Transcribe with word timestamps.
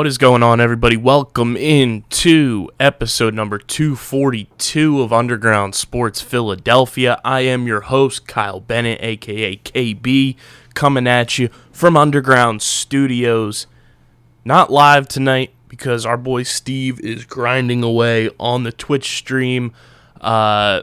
What 0.00 0.06
is 0.06 0.16
going 0.16 0.42
on, 0.42 0.62
everybody? 0.62 0.96
Welcome 0.96 1.58
into 1.58 2.70
episode 2.80 3.34
number 3.34 3.58
242 3.58 5.02
of 5.02 5.12
Underground 5.12 5.74
Sports 5.74 6.22
Philadelphia. 6.22 7.20
I 7.22 7.40
am 7.40 7.66
your 7.66 7.82
host, 7.82 8.26
Kyle 8.26 8.60
Bennett, 8.60 9.02
aka 9.02 9.56
KB, 9.56 10.36
coming 10.72 11.06
at 11.06 11.38
you 11.38 11.50
from 11.70 11.98
Underground 11.98 12.62
Studios. 12.62 13.66
Not 14.42 14.72
live 14.72 15.06
tonight 15.06 15.50
because 15.68 16.06
our 16.06 16.16
boy 16.16 16.44
Steve 16.44 16.98
is 17.00 17.26
grinding 17.26 17.82
away 17.82 18.30
on 18.40 18.62
the 18.62 18.72
Twitch 18.72 19.18
stream. 19.18 19.70
Uh, 20.18 20.80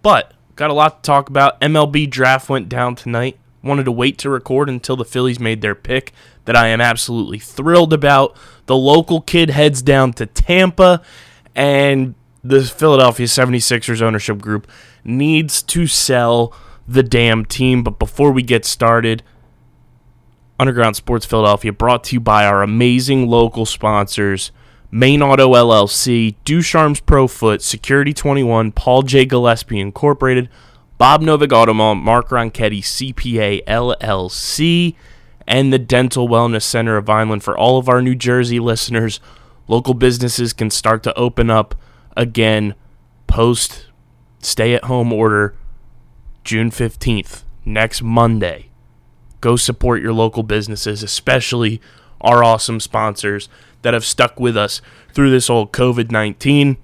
but 0.00 0.32
got 0.54 0.70
a 0.70 0.72
lot 0.72 1.02
to 1.02 1.06
talk 1.06 1.28
about. 1.28 1.60
MLB 1.60 2.08
draft 2.08 2.48
went 2.48 2.70
down 2.70 2.94
tonight. 2.94 3.38
Wanted 3.62 3.84
to 3.84 3.92
wait 3.92 4.16
to 4.18 4.30
record 4.30 4.70
until 4.70 4.96
the 4.96 5.04
Phillies 5.04 5.38
made 5.38 5.60
their 5.60 5.74
pick 5.74 6.14
that 6.46 6.56
I 6.56 6.68
am 6.68 6.80
absolutely 6.80 7.38
thrilled 7.38 7.92
about. 7.92 8.36
The 8.66 8.76
local 8.76 9.20
kid 9.20 9.50
heads 9.50 9.82
down 9.82 10.12
to 10.14 10.26
Tampa 10.26 11.02
and 11.54 12.14
the 12.42 12.62
Philadelphia 12.62 13.26
76ers 13.26 14.02
ownership 14.02 14.38
group 14.38 14.68
needs 15.04 15.62
to 15.62 15.86
sell 15.86 16.54
the 16.88 17.02
damn 17.02 17.44
team. 17.44 17.82
But 17.82 17.98
before 17.98 18.32
we 18.32 18.42
get 18.42 18.64
started, 18.64 19.22
Underground 20.58 20.96
Sports 20.96 21.26
Philadelphia 21.26 21.72
brought 21.72 22.04
to 22.04 22.16
you 22.16 22.20
by 22.20 22.46
our 22.46 22.62
amazing 22.62 23.26
local 23.26 23.66
sponsors 23.66 24.52
Main 24.90 25.20
Auto 25.20 25.52
LLC, 25.52 26.36
Ducharme's 26.44 27.00
Pro 27.00 27.26
Foot, 27.26 27.60
Security 27.60 28.14
21, 28.14 28.72
Paul 28.72 29.02
J. 29.02 29.24
Gillespie 29.24 29.80
Incorporated, 29.80 30.48
Bob 30.96 31.22
Novik 31.22 31.48
Automall, 31.48 32.00
Mark 32.00 32.28
Ronchetti, 32.28 32.78
CPA 32.78 33.64
LLC, 33.64 34.94
and 35.46 35.72
the 35.72 35.78
Dental 35.78 36.28
Wellness 36.28 36.62
Center 36.62 36.96
of 36.96 37.06
Vineland. 37.06 37.42
For 37.42 37.56
all 37.56 37.78
of 37.78 37.88
our 37.88 38.02
New 38.02 38.14
Jersey 38.14 38.60
listeners, 38.60 39.20
local 39.68 39.94
businesses 39.94 40.52
can 40.52 40.70
start 40.70 41.02
to 41.04 41.16
open 41.18 41.50
up 41.50 41.74
again 42.16 42.74
post 43.26 43.86
stay 44.40 44.74
at 44.74 44.84
home 44.84 45.12
order 45.12 45.54
June 46.44 46.70
15th, 46.70 47.42
next 47.64 48.02
Monday 48.02 48.70
go 49.46 49.56
support 49.56 50.02
your 50.02 50.12
local 50.12 50.42
businesses, 50.42 51.02
especially 51.02 51.80
our 52.20 52.42
awesome 52.42 52.80
sponsors 52.80 53.48
that 53.82 53.94
have 53.94 54.04
stuck 54.04 54.40
with 54.40 54.56
us 54.56 54.80
through 55.12 55.30
this 55.30 55.48
whole 55.48 55.68
COVID 55.68 56.10
19. 56.10 56.76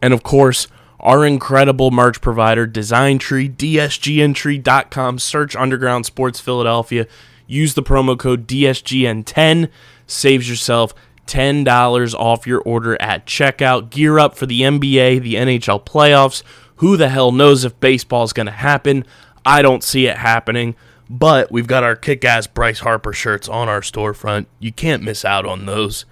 And 0.00 0.14
of 0.14 0.22
course, 0.22 0.68
our 1.00 1.26
incredible 1.26 1.90
merch 1.90 2.20
provider, 2.20 2.66
Design 2.66 3.18
Tree, 3.18 3.48
DSGNtree.com. 3.48 5.18
Search 5.18 5.56
Underground 5.56 6.06
Sports 6.06 6.38
Philadelphia. 6.38 7.06
Use 7.46 7.74
the 7.74 7.82
promo 7.82 8.18
code 8.18 8.46
DSGN10. 8.46 9.68
Saves 10.06 10.48
yourself 10.48 10.94
$10 11.26 12.14
off 12.14 12.46
your 12.46 12.60
order 12.60 13.00
at 13.00 13.26
checkout. 13.26 13.90
Gear 13.90 14.18
up 14.18 14.36
for 14.36 14.46
the 14.46 14.62
NBA, 14.62 15.22
the 15.22 15.34
NHL 15.34 15.84
playoffs. 15.84 16.42
Who 16.76 16.96
the 16.96 17.08
hell 17.08 17.32
knows 17.32 17.64
if 17.64 17.78
baseball 17.80 18.24
is 18.24 18.32
going 18.32 18.46
to 18.46 18.52
happen? 18.52 19.04
I 19.44 19.62
don't 19.62 19.82
see 19.82 20.06
it 20.06 20.18
happening. 20.18 20.76
But 21.08 21.52
we've 21.52 21.68
got 21.68 21.84
our 21.84 21.94
kick 21.94 22.24
ass 22.24 22.46
Bryce 22.46 22.80
Harper 22.80 23.12
shirts 23.12 23.48
on 23.48 23.68
our 23.68 23.80
storefront. 23.80 24.46
You 24.58 24.72
can't 24.72 25.02
miss 25.02 25.24
out 25.24 25.46
on 25.46 25.66
those. 25.66 26.04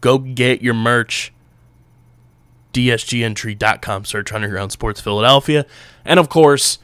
Go 0.00 0.18
get 0.18 0.62
your 0.62 0.74
merch. 0.74 1.32
DSGNtree.com. 2.72 4.04
Search 4.04 4.32
Underground 4.32 4.72
Sports 4.72 5.00
Philadelphia. 5.00 5.64
And 6.04 6.18
of 6.18 6.28
course, 6.28 6.78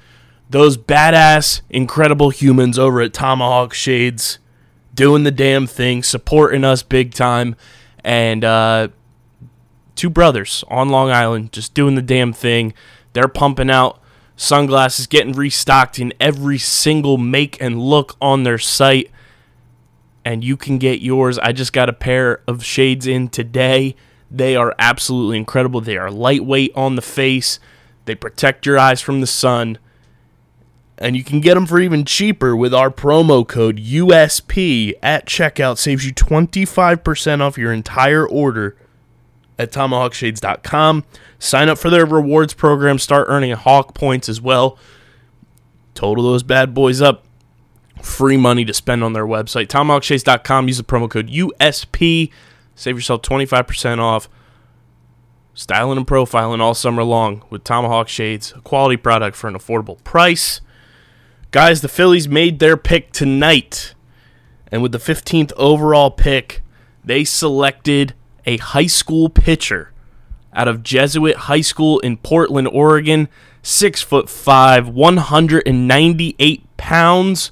those 0.50 0.76
badass, 0.76 1.60
incredible 1.69 2.31
humans 2.31 2.78
over 2.78 3.00
at 3.00 3.12
Tomahawk 3.12 3.75
Shades 3.75 4.38
doing 4.94 5.22
the 5.22 5.31
damn 5.31 5.66
thing, 5.66 6.03
supporting 6.03 6.64
us 6.64 6.82
big 6.82 7.14
time. 7.14 7.54
And 8.03 8.44
uh, 8.44 8.88
two 9.94 10.10
brothers 10.10 10.64
on 10.69 10.88
Long 10.88 11.10
Island 11.10 11.53
just 11.53 11.75
doing 11.75 11.94
the 11.94 12.03
damn 12.03 12.32
thing. 12.32 12.72
They're 13.12 13.28
pumping 13.28 13.70
out 13.70 14.00
sunglasses, 14.37 15.06
getting 15.06 15.32
restocked 15.32 15.98
in 15.98 16.12
every 16.20 16.58
single 16.58 17.19
make 17.19 17.60
and 17.60 17.81
look 17.81 18.16
on 18.20 18.44
their 18.44 18.58
site. 18.58 19.10
And 20.25 20.42
you 20.42 20.56
can 20.56 20.78
get 20.78 21.00
yours. 21.00 21.38
I 21.38 21.53
just 21.53 21.72
got 21.72 21.88
a 21.88 21.92
pair 21.92 22.42
of 22.47 22.64
shades 22.64 23.06
in 23.06 23.28
today. 23.28 23.94
They 24.31 24.56
are 24.56 24.75
absolutely 24.78 25.37
incredible. 25.37 25.81
They 25.81 25.97
are 25.97 26.10
lightweight 26.10 26.72
on 26.75 26.97
the 26.97 27.03
face, 27.03 27.60
they 28.04 28.14
protect 28.14 28.64
your 28.66 28.78
eyes 28.78 29.00
from 29.00 29.20
the 29.20 29.26
sun. 29.26 29.78
And 31.00 31.16
you 31.16 31.22
can 31.22 31.41
get 31.41 31.54
them 31.54 31.64
for 31.64 31.78
even 31.78 32.04
cheaper 32.04 32.56
with 32.56 32.75
our 32.75 32.91
promo 32.91 33.47
code 33.47 33.78
USP 33.78 34.94
at 35.00 35.26
checkout. 35.26 35.78
Saves 35.78 36.04
you 36.04 36.12
25% 36.12 37.41
off 37.41 37.56
your 37.56 37.72
entire 37.72 38.26
order 38.26 38.76
at 39.58 39.70
tomahawkshades.com. 39.70 41.04
Sign 41.38 41.69
up 41.69 41.78
for 41.78 41.88
their 41.88 42.04
rewards 42.04 42.53
program. 42.53 42.98
Start 42.98 43.26
earning 43.28 43.53
Hawk 43.53 43.94
points 43.94 44.28
as 44.28 44.41
well. 44.41 44.76
Total 45.94 46.25
those 46.25 46.42
bad 46.42 46.75
boys 46.75 47.00
up. 47.00 47.25
Free 48.03 48.37
money 48.37 48.64
to 48.64 48.75
spend 48.75 49.03
on 49.04 49.12
their 49.12 49.26
website. 49.26 49.66
Tomahawkshades.com. 49.66 50.69
Use 50.69 50.78
the 50.78 50.84
promo 50.84 51.08
code 51.08 51.28
USP. 51.28 52.31
Save 52.75 52.97
yourself 52.97 53.22
25% 53.22 53.98
off. 53.98 54.28
Styling 55.54 55.98
and 55.98 56.06
profiling 56.06 56.60
all 56.60 56.75
summer 56.75 57.03
long 57.03 57.42
with 57.50 57.64
Tomahawk 57.64 58.08
Shades, 58.08 58.53
a 58.56 58.60
quality 58.60 58.97
product 58.97 59.37
for 59.37 59.48
an 59.48 59.54
affordable 59.54 60.03
price. 60.04 60.60
Guys, 61.50 61.81
the 61.81 61.88
Phillies 61.88 62.28
made 62.28 62.59
their 62.59 62.76
pick 62.76 63.10
tonight. 63.10 63.94
And 64.70 64.82
with 64.82 64.92
the 64.92 64.98
15th 64.98 65.50
overall 65.56 66.10
pick, 66.10 66.60
they 67.03 67.25
selected 67.25 68.12
a 68.44 68.59
high 68.59 68.86
school 68.86 69.31
pitcher 69.31 69.92
out 70.53 70.69
of 70.69 70.82
Jesuit 70.82 71.37
High 71.37 71.62
School 71.62 72.00
in 72.00 72.19
Portland, 72.19 72.69
Oregon. 72.69 73.28
Six 73.62 74.03
foot 74.03 74.31
five, 74.31 74.88
198 74.88 76.76
pounds. 76.76 77.50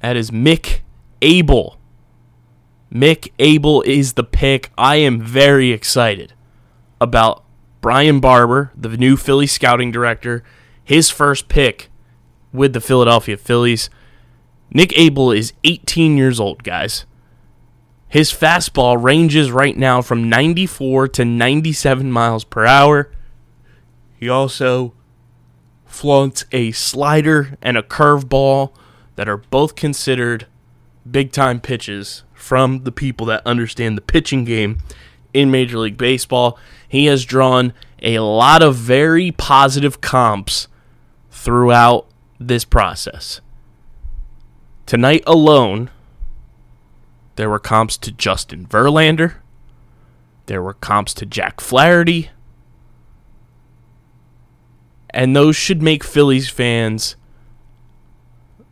That 0.00 0.16
is 0.16 0.30
Mick 0.30 0.80
Abel. 1.20 1.78
Mick 2.92 3.30
Abel 3.38 3.82
is 3.82 4.14
the 4.14 4.24
pick. 4.24 4.70
I 4.78 4.96
am 4.96 5.20
very 5.20 5.72
excited 5.72 6.32
about 7.00 7.44
Brian 7.80 8.18
Barber, 8.20 8.72
the 8.76 8.96
new 8.96 9.16
Philly 9.16 9.46
scouting 9.46 9.92
director, 9.92 10.42
his 10.82 11.10
first 11.10 11.48
pick 11.48 11.90
with 12.52 12.72
the 12.72 12.80
Philadelphia 12.80 13.36
Phillies. 13.36 13.90
Mick 14.74 14.92
Abel 14.96 15.32
is 15.32 15.52
18 15.64 16.16
years 16.16 16.38
old, 16.38 16.62
guys. 16.62 17.04
His 18.08 18.32
fastball 18.32 19.00
ranges 19.00 19.52
right 19.52 19.76
now 19.76 20.02
from 20.02 20.28
94 20.28 21.08
to 21.08 21.24
97 21.24 22.10
miles 22.10 22.44
per 22.44 22.66
hour. 22.66 23.10
He 24.18 24.28
also 24.28 24.94
flaunts 25.86 26.44
a 26.52 26.72
slider 26.72 27.56
and 27.62 27.76
a 27.76 27.82
curveball 27.82 28.72
that 29.16 29.28
are 29.28 29.36
both 29.36 29.76
considered 29.76 30.46
big 31.08 31.32
time 31.32 31.60
pitches 31.60 32.24
from 32.34 32.84
the 32.84 32.92
people 32.92 33.26
that 33.26 33.46
understand 33.46 33.96
the 33.96 34.02
pitching 34.02 34.44
game 34.44 34.78
in 35.32 35.50
Major 35.50 35.78
League 35.78 35.96
Baseball. 35.96 36.58
He 36.88 37.06
has 37.06 37.24
drawn 37.24 37.72
a 38.02 38.18
lot 38.18 38.62
of 38.62 38.74
very 38.74 39.30
positive 39.30 40.00
comps 40.00 40.68
throughout 41.30 42.09
this 42.40 42.64
process. 42.64 43.42
Tonight 44.86 45.22
alone, 45.26 45.90
there 47.36 47.50
were 47.50 47.58
comps 47.58 47.96
to 47.98 48.10
Justin 48.10 48.66
Verlander. 48.66 49.34
There 50.46 50.62
were 50.62 50.74
comps 50.74 51.14
to 51.14 51.26
Jack 51.26 51.60
Flaherty. 51.60 52.30
And 55.10 55.36
those 55.36 55.54
should 55.54 55.82
make 55.82 56.02
Phillies 56.02 56.48
fans 56.48 57.16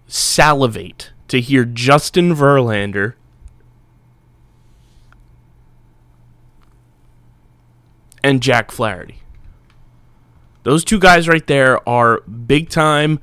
salivate 0.07 1.13
to 1.29 1.41
hear 1.41 1.65
Justin 1.65 2.35
Verlander 2.35 3.15
and 8.25 8.41
Jack 8.41 8.71
Flaherty. 8.71 9.23
Those 10.63 10.85
two 10.85 10.99
guys 10.99 11.29
right 11.29 11.47
there 11.47 11.87
are 11.89 12.21
big 12.23 12.69
time 12.71 13.21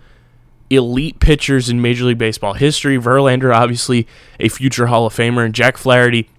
elite 0.69 1.19
pitchers 1.19 1.69
in 1.69 1.81
Major 1.81 2.05
League 2.05 2.17
Baseball 2.17 2.53
history. 2.53 2.97
Verlander, 2.97 3.55
obviously, 3.55 4.07
a 4.39 4.49
future 4.49 4.87
Hall 4.87 5.05
of 5.05 5.13
Famer, 5.13 5.45
and 5.45 5.53
Jack 5.53 5.77
Flaherty, 5.77 6.29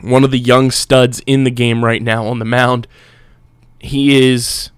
one 0.00 0.24
of 0.24 0.30
the 0.30 0.38
young 0.38 0.70
studs 0.70 1.22
in 1.26 1.44
the 1.44 1.50
game 1.50 1.84
right 1.84 2.02
now 2.02 2.26
on 2.26 2.38
the 2.38 2.44
mound. 2.44 2.86
He 3.78 4.30
is 4.30 4.70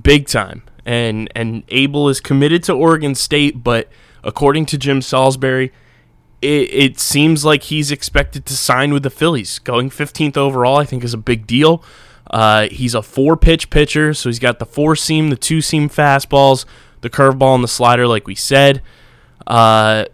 big 0.00 0.26
time, 0.26 0.62
and 0.84 1.30
and 1.34 1.64
Abel 1.68 2.08
is 2.08 2.20
committed 2.20 2.62
to 2.64 2.72
Oregon 2.72 3.14
State, 3.14 3.62
but 3.62 3.88
according 4.22 4.66
to 4.66 4.78
Jim 4.78 5.00
Salisbury, 5.00 5.72
it, 6.42 6.72
it 6.72 7.00
seems 7.00 7.44
like 7.44 7.64
he's 7.64 7.90
expected 7.90 8.46
to 8.46 8.56
sign 8.56 8.92
with 8.92 9.02
the 9.02 9.10
Phillies. 9.10 9.58
Going 9.58 9.90
15th 9.90 10.36
overall, 10.36 10.76
I 10.76 10.84
think, 10.84 11.04
is 11.04 11.14
a 11.14 11.18
big 11.18 11.46
deal. 11.46 11.82
Uh, 12.30 12.68
he's 12.70 12.94
a 12.94 13.02
four 13.02 13.36
pitch 13.36 13.70
pitcher, 13.70 14.12
so 14.14 14.28
he's 14.28 14.38
got 14.38 14.58
the 14.58 14.66
four 14.66 14.94
seam, 14.94 15.30
the 15.30 15.36
two 15.36 15.60
seam 15.60 15.88
fastballs, 15.88 16.64
the 17.00 17.10
curveball, 17.10 17.54
and 17.54 17.64
the 17.64 17.68
slider, 17.68 18.06
like 18.06 18.26
we 18.26 18.34
said. 18.34 18.82
Uh, 19.46 20.04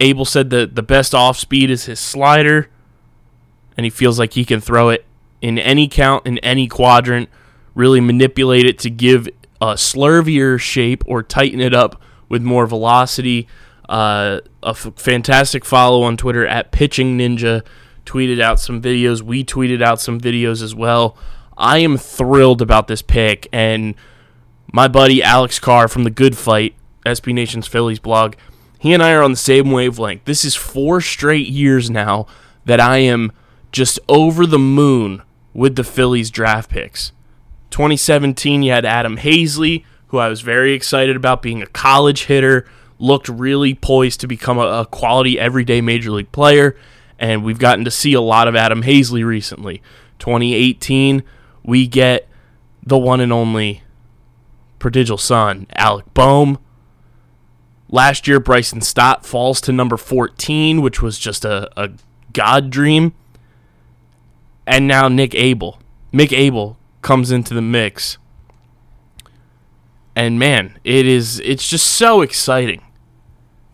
Abel 0.00 0.24
said 0.24 0.50
that 0.50 0.74
the 0.74 0.82
best 0.82 1.14
off 1.14 1.38
speed 1.38 1.70
is 1.70 1.84
his 1.84 2.00
slider, 2.00 2.68
and 3.76 3.84
he 3.84 3.90
feels 3.90 4.18
like 4.18 4.34
he 4.34 4.44
can 4.44 4.60
throw 4.60 4.88
it 4.90 5.04
in 5.40 5.58
any 5.58 5.88
count, 5.88 6.26
in 6.26 6.38
any 6.38 6.66
quadrant, 6.66 7.28
really 7.74 8.00
manipulate 8.00 8.64
it 8.66 8.78
to 8.78 8.90
give 8.90 9.28
a 9.60 9.74
slurvier 9.74 10.58
shape 10.58 11.04
or 11.06 11.22
tighten 11.22 11.60
it 11.60 11.74
up 11.74 12.00
with 12.28 12.42
more 12.42 12.66
velocity. 12.66 13.46
Uh, 13.88 14.40
a 14.62 14.70
f- 14.70 14.92
fantastic 14.96 15.64
follow 15.64 16.02
on 16.02 16.16
Twitter 16.16 16.46
at 16.46 16.72
Pitching 16.72 17.18
Ninja 17.18 17.62
tweeted 18.06 18.40
out 18.40 18.58
some 18.58 18.80
videos. 18.80 19.22
We 19.22 19.44
tweeted 19.44 19.82
out 19.82 20.00
some 20.00 20.20
videos 20.20 20.62
as 20.62 20.74
well. 20.74 21.16
I 21.56 21.78
am 21.78 21.96
thrilled 21.96 22.62
about 22.62 22.88
this 22.88 23.02
pick, 23.02 23.46
and 23.52 23.94
my 24.74 24.88
buddy 24.88 25.22
Alex 25.22 25.60
Carr 25.60 25.86
from 25.86 26.02
the 26.02 26.10
Good 26.10 26.32
Phight, 26.32 26.74
SB 27.06 27.32
Nation's 27.32 27.68
Phillies 27.68 28.00
blog, 28.00 28.34
he 28.80 28.92
and 28.92 29.04
I 29.04 29.12
are 29.12 29.22
on 29.22 29.30
the 29.30 29.36
same 29.36 29.70
wavelength. 29.70 30.24
This 30.24 30.44
is 30.44 30.56
four 30.56 31.00
straight 31.00 31.46
years 31.46 31.90
now 31.90 32.26
that 32.64 32.80
I 32.80 32.96
am 32.96 33.30
just 33.70 34.00
over 34.08 34.44
the 34.44 34.58
moon 34.58 35.22
with 35.52 35.76
the 35.76 35.84
Phillies 35.84 36.28
draft 36.28 36.70
picks. 36.70 37.12
2017, 37.70 38.64
you 38.64 38.72
had 38.72 38.84
Adam 38.84 39.18
Haseley, 39.18 39.84
who 40.08 40.18
I 40.18 40.26
was 40.26 40.40
very 40.40 40.72
excited 40.72 41.14
about 41.14 41.40
being 41.40 41.62
a 41.62 41.68
college 41.68 42.24
hitter, 42.24 42.66
looked 42.98 43.28
really 43.28 43.76
poised 43.76 44.18
to 44.22 44.26
become 44.26 44.58
a, 44.58 44.80
a 44.80 44.86
quality 44.86 45.38
everyday 45.38 45.82
major 45.82 46.10
league 46.10 46.32
player, 46.32 46.76
and 47.16 47.44
we've 47.44 47.60
gotten 47.60 47.84
to 47.84 47.92
see 47.92 48.12
a 48.12 48.20
lot 48.20 48.48
of 48.48 48.56
Adam 48.56 48.82
Haseley 48.82 49.24
recently. 49.24 49.80
2018, 50.18 51.22
we 51.62 51.86
get 51.86 52.28
the 52.82 52.98
one 52.98 53.20
and 53.20 53.32
only 53.32 53.83
prodigal 54.84 55.16
son, 55.16 55.66
Alec 55.76 56.12
Bohm. 56.12 56.58
Last 57.88 58.28
year, 58.28 58.38
Bryson 58.38 58.82
Stott 58.82 59.24
falls 59.24 59.58
to 59.62 59.72
number 59.72 59.96
14, 59.96 60.82
which 60.82 61.00
was 61.00 61.18
just 61.18 61.46
a, 61.46 61.70
a 61.74 61.92
god 62.34 62.68
dream. 62.68 63.14
And 64.66 64.86
now 64.86 65.08
Nick 65.08 65.34
Abel. 65.34 65.80
Mick 66.12 66.36
Abel 66.36 66.76
comes 67.00 67.30
into 67.30 67.54
the 67.54 67.62
mix. 67.62 68.18
And 70.14 70.38
man, 70.38 70.78
it 70.84 71.06
is 71.06 71.40
it's 71.40 71.66
just 71.66 71.86
so 71.86 72.20
exciting 72.20 72.82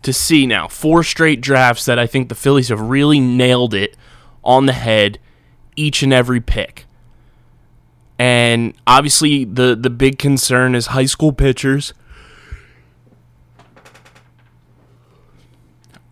to 0.03 0.13
see 0.13 0.47
now 0.47 0.69
four 0.69 1.03
straight 1.03 1.41
drafts 1.41 1.83
that 1.87 1.99
I 1.99 2.07
think 2.07 2.29
the 2.29 2.35
Phillies 2.35 2.69
have 2.69 2.79
really 2.79 3.19
nailed 3.19 3.73
it 3.73 3.97
on 4.45 4.65
the 4.65 4.71
head 4.71 5.19
each 5.75 6.03
and 6.03 6.13
every 6.13 6.39
pick. 6.39 6.85
And 8.21 8.75
obviously 8.85 9.45
the 9.45 9.75
the 9.75 9.89
big 9.89 10.19
concern 10.19 10.75
is 10.75 10.87
high 10.87 11.07
school 11.07 11.33
pitchers 11.33 11.91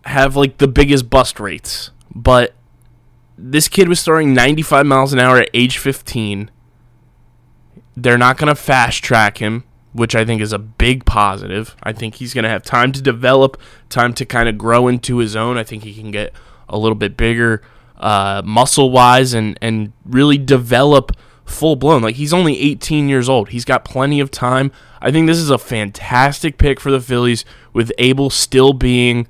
have 0.04 0.34
like 0.34 0.58
the 0.58 0.66
biggest 0.66 1.08
bust 1.08 1.38
rates. 1.38 1.92
But 2.12 2.54
this 3.38 3.68
kid 3.68 3.88
was 3.88 4.02
throwing 4.02 4.34
95 4.34 4.86
miles 4.86 5.12
an 5.12 5.20
hour 5.20 5.38
at 5.38 5.50
age 5.54 5.78
15. 5.78 6.50
They're 7.96 8.18
not 8.18 8.38
going 8.38 8.48
to 8.48 8.56
fast 8.56 9.04
track 9.04 9.38
him, 9.38 9.62
which 9.92 10.16
I 10.16 10.24
think 10.24 10.42
is 10.42 10.52
a 10.52 10.58
big 10.58 11.04
positive. 11.04 11.76
I 11.84 11.92
think 11.92 12.16
he's 12.16 12.34
going 12.34 12.42
to 12.42 12.50
have 12.50 12.64
time 12.64 12.90
to 12.90 13.00
develop, 13.00 13.56
time 13.88 14.14
to 14.14 14.24
kind 14.24 14.48
of 14.48 14.58
grow 14.58 14.88
into 14.88 15.18
his 15.18 15.36
own. 15.36 15.56
I 15.56 15.62
think 15.62 15.84
he 15.84 15.94
can 15.94 16.10
get 16.10 16.32
a 16.68 16.76
little 16.76 16.96
bit 16.96 17.16
bigger 17.16 17.62
uh, 17.98 18.42
muscle 18.44 18.90
wise 18.90 19.32
and, 19.32 19.56
and 19.62 19.92
really 20.04 20.38
develop 20.38 21.12
full 21.50 21.76
blown. 21.76 22.02
Like 22.02 22.16
he's 22.16 22.32
only 22.32 22.58
18 22.58 23.08
years 23.08 23.28
old. 23.28 23.50
He's 23.50 23.64
got 23.64 23.84
plenty 23.84 24.20
of 24.20 24.30
time. 24.30 24.72
I 25.00 25.10
think 25.10 25.26
this 25.26 25.38
is 25.38 25.50
a 25.50 25.58
fantastic 25.58 26.58
pick 26.58 26.80
for 26.80 26.90
the 26.90 27.00
Phillies 27.00 27.44
with 27.72 27.92
Abel 27.98 28.30
still 28.30 28.72
being 28.72 29.26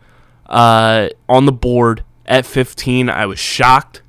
uh, 0.46 1.08
on 1.28 1.46
the 1.46 1.52
board 1.52 2.04
at 2.26 2.46
15. 2.46 3.08
I 3.08 3.26
was 3.26 3.38
shocked. 3.38 4.02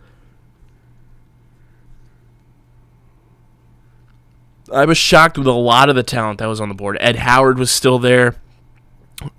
I 4.73 4.85
was 4.85 4.97
shocked 4.97 5.37
with 5.37 5.47
a 5.47 5.51
lot 5.51 5.89
of 5.89 5.95
the 5.95 6.03
talent 6.03 6.39
that 6.39 6.45
was 6.45 6.61
on 6.61 6.69
the 6.69 6.75
board. 6.75 6.97
Ed 6.99 7.17
Howard 7.17 7.59
was 7.59 7.69
still 7.69 7.99
there. 7.99 8.35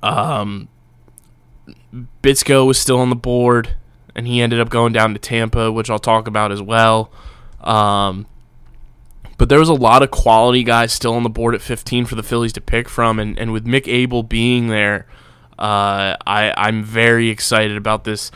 Um, 0.03 0.69
Bitsko 2.23 2.67
was 2.67 2.79
still 2.79 3.01
on 3.01 3.11
the 3.11 3.17
board, 3.17 3.77
and 4.15 4.27
he 4.27 4.43
ended 4.43 4.61
up 4.61 4.69
going 4.69 4.93
down 4.93 5.15
to 5.15 5.19
Tampa, 5.19 5.73
which 5.73 5.91
I'll 5.91 5.99
talk 5.99 6.29
about 6.29 6.53
as 6.53 6.61
well. 6.61 7.11
Um, 7.61 8.27
but 9.43 9.49
there 9.49 9.59
was 9.59 9.69
a 9.69 9.75
lot 9.75 10.05
of 10.05 10.11
quality 10.13 10.63
guys 10.63 10.93
still 10.93 11.15
on 11.15 11.25
the 11.25 11.29
board 11.29 11.53
at 11.53 11.61
15 11.61 12.05
for 12.05 12.15
the 12.15 12.23
Phillies 12.23 12.53
to 12.53 12.61
pick 12.61 12.89
from, 12.89 13.19
and, 13.19 13.37
and 13.37 13.53
with 13.53 13.65
Mick 13.65 13.89
Abel 13.89 14.23
being 14.23 14.69
there, 14.69 15.09
uh, 15.59 16.15
I 16.25 16.55
I'm 16.57 16.85
very 16.85 17.29
excited 17.29 17.77
about 17.77 18.05
this 18.05 18.31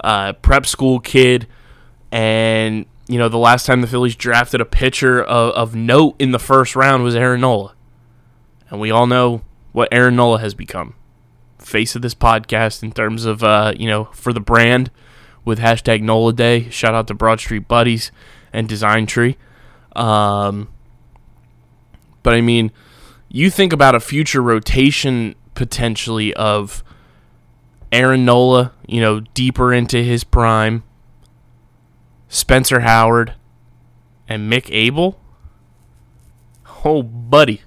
uh, 0.00 0.34
prep 0.34 0.66
school 0.66 1.00
kid, 1.00 1.46
and 2.12 2.84
you 3.08 3.16
know 3.16 3.30
the 3.30 3.38
last 3.38 3.64
time 3.64 3.80
the 3.80 3.86
Phillies 3.86 4.14
drafted 4.14 4.60
a 4.60 4.66
pitcher 4.66 5.22
of, 5.22 5.54
of 5.54 5.74
note 5.74 6.16
in 6.18 6.32
the 6.32 6.38
first 6.38 6.76
round 6.76 7.04
was 7.04 7.16
Aaron 7.16 7.40
Nola, 7.40 7.74
and 8.68 8.78
we 8.78 8.90
all 8.90 9.06
know 9.06 9.40
what 9.72 9.88
Aaron 9.90 10.14
Nola 10.14 10.40
has 10.40 10.52
become, 10.52 10.92
face 11.58 11.96
of 11.96 12.02
this 12.02 12.14
podcast 12.14 12.82
in 12.82 12.92
terms 12.92 13.24
of 13.24 13.42
uh, 13.42 13.72
you 13.78 13.88
know 13.88 14.10
for 14.12 14.34
the 14.34 14.40
brand 14.40 14.90
with 15.42 15.58
hashtag 15.58 16.02
Nola 16.02 16.34
Day. 16.34 16.68
Shout 16.68 16.92
out 16.92 17.06
to 17.06 17.14
Broad 17.14 17.40
Street 17.40 17.66
Buddies 17.66 18.12
and 18.52 18.68
Design 18.68 19.06
Tree. 19.06 19.38
Um, 19.96 20.68
but 22.22 22.34
I 22.34 22.40
mean, 22.40 22.72
you 23.28 23.50
think 23.50 23.72
about 23.72 23.94
a 23.94 24.00
future 24.00 24.42
rotation 24.42 25.34
potentially 25.54 26.34
of 26.34 26.82
Aaron 27.92 28.24
Nola, 28.24 28.72
you 28.86 29.00
know, 29.00 29.20
deeper 29.34 29.72
into 29.72 30.02
his 30.02 30.24
prime, 30.24 30.82
Spencer 32.28 32.80
Howard, 32.80 33.34
and 34.28 34.50
Mick 34.50 34.68
Abel. 34.70 35.20
Oh, 36.84 37.02
buddy. 37.02 37.62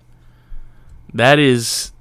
That 1.13 1.39
is 1.39 1.91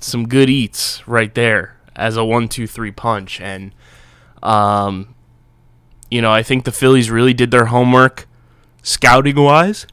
some 0.00 0.26
good 0.26 0.50
eats 0.50 1.06
right 1.06 1.34
there 1.34 1.76
as 1.94 2.16
a 2.16 2.24
one, 2.24 2.48
two, 2.48 2.66
three 2.66 2.90
punch. 2.90 3.40
And, 3.40 3.74
um, 4.42 5.14
you 6.10 6.22
know, 6.22 6.30
I 6.30 6.42
think 6.42 6.64
the 6.64 6.72
Phillies 6.72 7.10
really 7.10 7.34
did 7.34 7.50
their 7.50 7.66
homework 7.66 8.27
scouting 8.88 9.36
wise. 9.36 9.86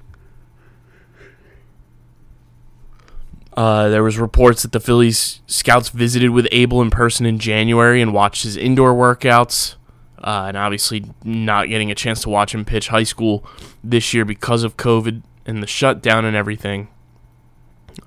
Uh, 3.55 3.87
there 3.89 4.03
was 4.03 4.17
reports 4.17 4.63
that 4.63 4.71
the 4.71 4.79
Phillies 4.79 5.41
scouts 5.47 5.89
visited 5.89 6.31
with 6.31 6.47
Abel 6.51 6.81
in 6.81 6.89
person 6.89 7.25
in 7.25 7.39
January 7.39 8.01
and 8.01 8.13
watched 8.13 8.43
his 8.43 8.57
indoor 8.57 8.93
workouts. 8.93 9.75
Uh, 10.21 10.45
and 10.47 10.57
obviously, 10.57 11.05
not 11.23 11.69
getting 11.69 11.91
a 11.91 11.95
chance 11.95 12.21
to 12.21 12.29
watch 12.29 12.53
him 12.53 12.65
pitch 12.65 12.87
high 12.87 13.03
school 13.03 13.45
this 13.83 14.13
year 14.13 14.25
because 14.25 14.63
of 14.63 14.75
COVID 14.75 15.21
and 15.45 15.61
the 15.61 15.67
shutdown 15.67 16.25
and 16.25 16.35
everything. 16.35 16.87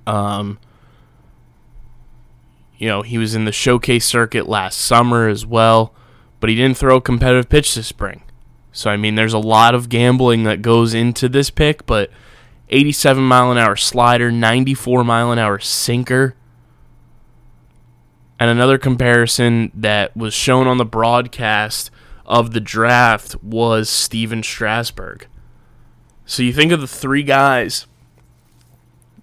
Um, 0.06 0.58
you 2.76 2.88
know, 2.88 3.02
he 3.02 3.16
was 3.16 3.34
in 3.34 3.44
the 3.44 3.52
showcase 3.52 4.04
circuit 4.04 4.48
last 4.48 4.78
summer 4.78 5.28
as 5.28 5.46
well, 5.46 5.94
but 6.40 6.50
he 6.50 6.56
didn't 6.56 6.76
throw 6.76 6.96
a 6.96 7.00
competitive 7.00 7.48
pitch 7.48 7.74
this 7.74 7.86
spring. 7.86 8.22
So, 8.78 8.90
I 8.90 8.96
mean, 8.96 9.16
there's 9.16 9.32
a 9.32 9.40
lot 9.40 9.74
of 9.74 9.88
gambling 9.88 10.44
that 10.44 10.62
goes 10.62 10.94
into 10.94 11.28
this 11.28 11.50
pick, 11.50 11.84
but 11.84 12.12
87 12.68 13.20
mile 13.24 13.50
an 13.50 13.58
hour 13.58 13.74
slider, 13.74 14.30
94 14.30 15.02
mile 15.02 15.32
an 15.32 15.38
hour 15.40 15.58
sinker. 15.58 16.36
And 18.38 18.48
another 18.48 18.78
comparison 18.78 19.72
that 19.74 20.16
was 20.16 20.32
shown 20.32 20.68
on 20.68 20.78
the 20.78 20.84
broadcast 20.84 21.90
of 22.24 22.52
the 22.52 22.60
draft 22.60 23.34
was 23.42 23.90
Stephen 23.90 24.44
Strasburg. 24.44 25.26
So 26.24 26.44
you 26.44 26.52
think 26.52 26.70
of 26.70 26.80
the 26.80 26.86
three 26.86 27.24
guys, 27.24 27.88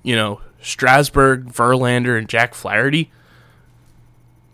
you 0.03 0.17
know, 0.17 0.41
Strasburg, 0.62 1.45
Verlander, 1.45 2.17
and 2.17 2.27
Jack 2.27 2.55
Flaherty. 2.55 3.09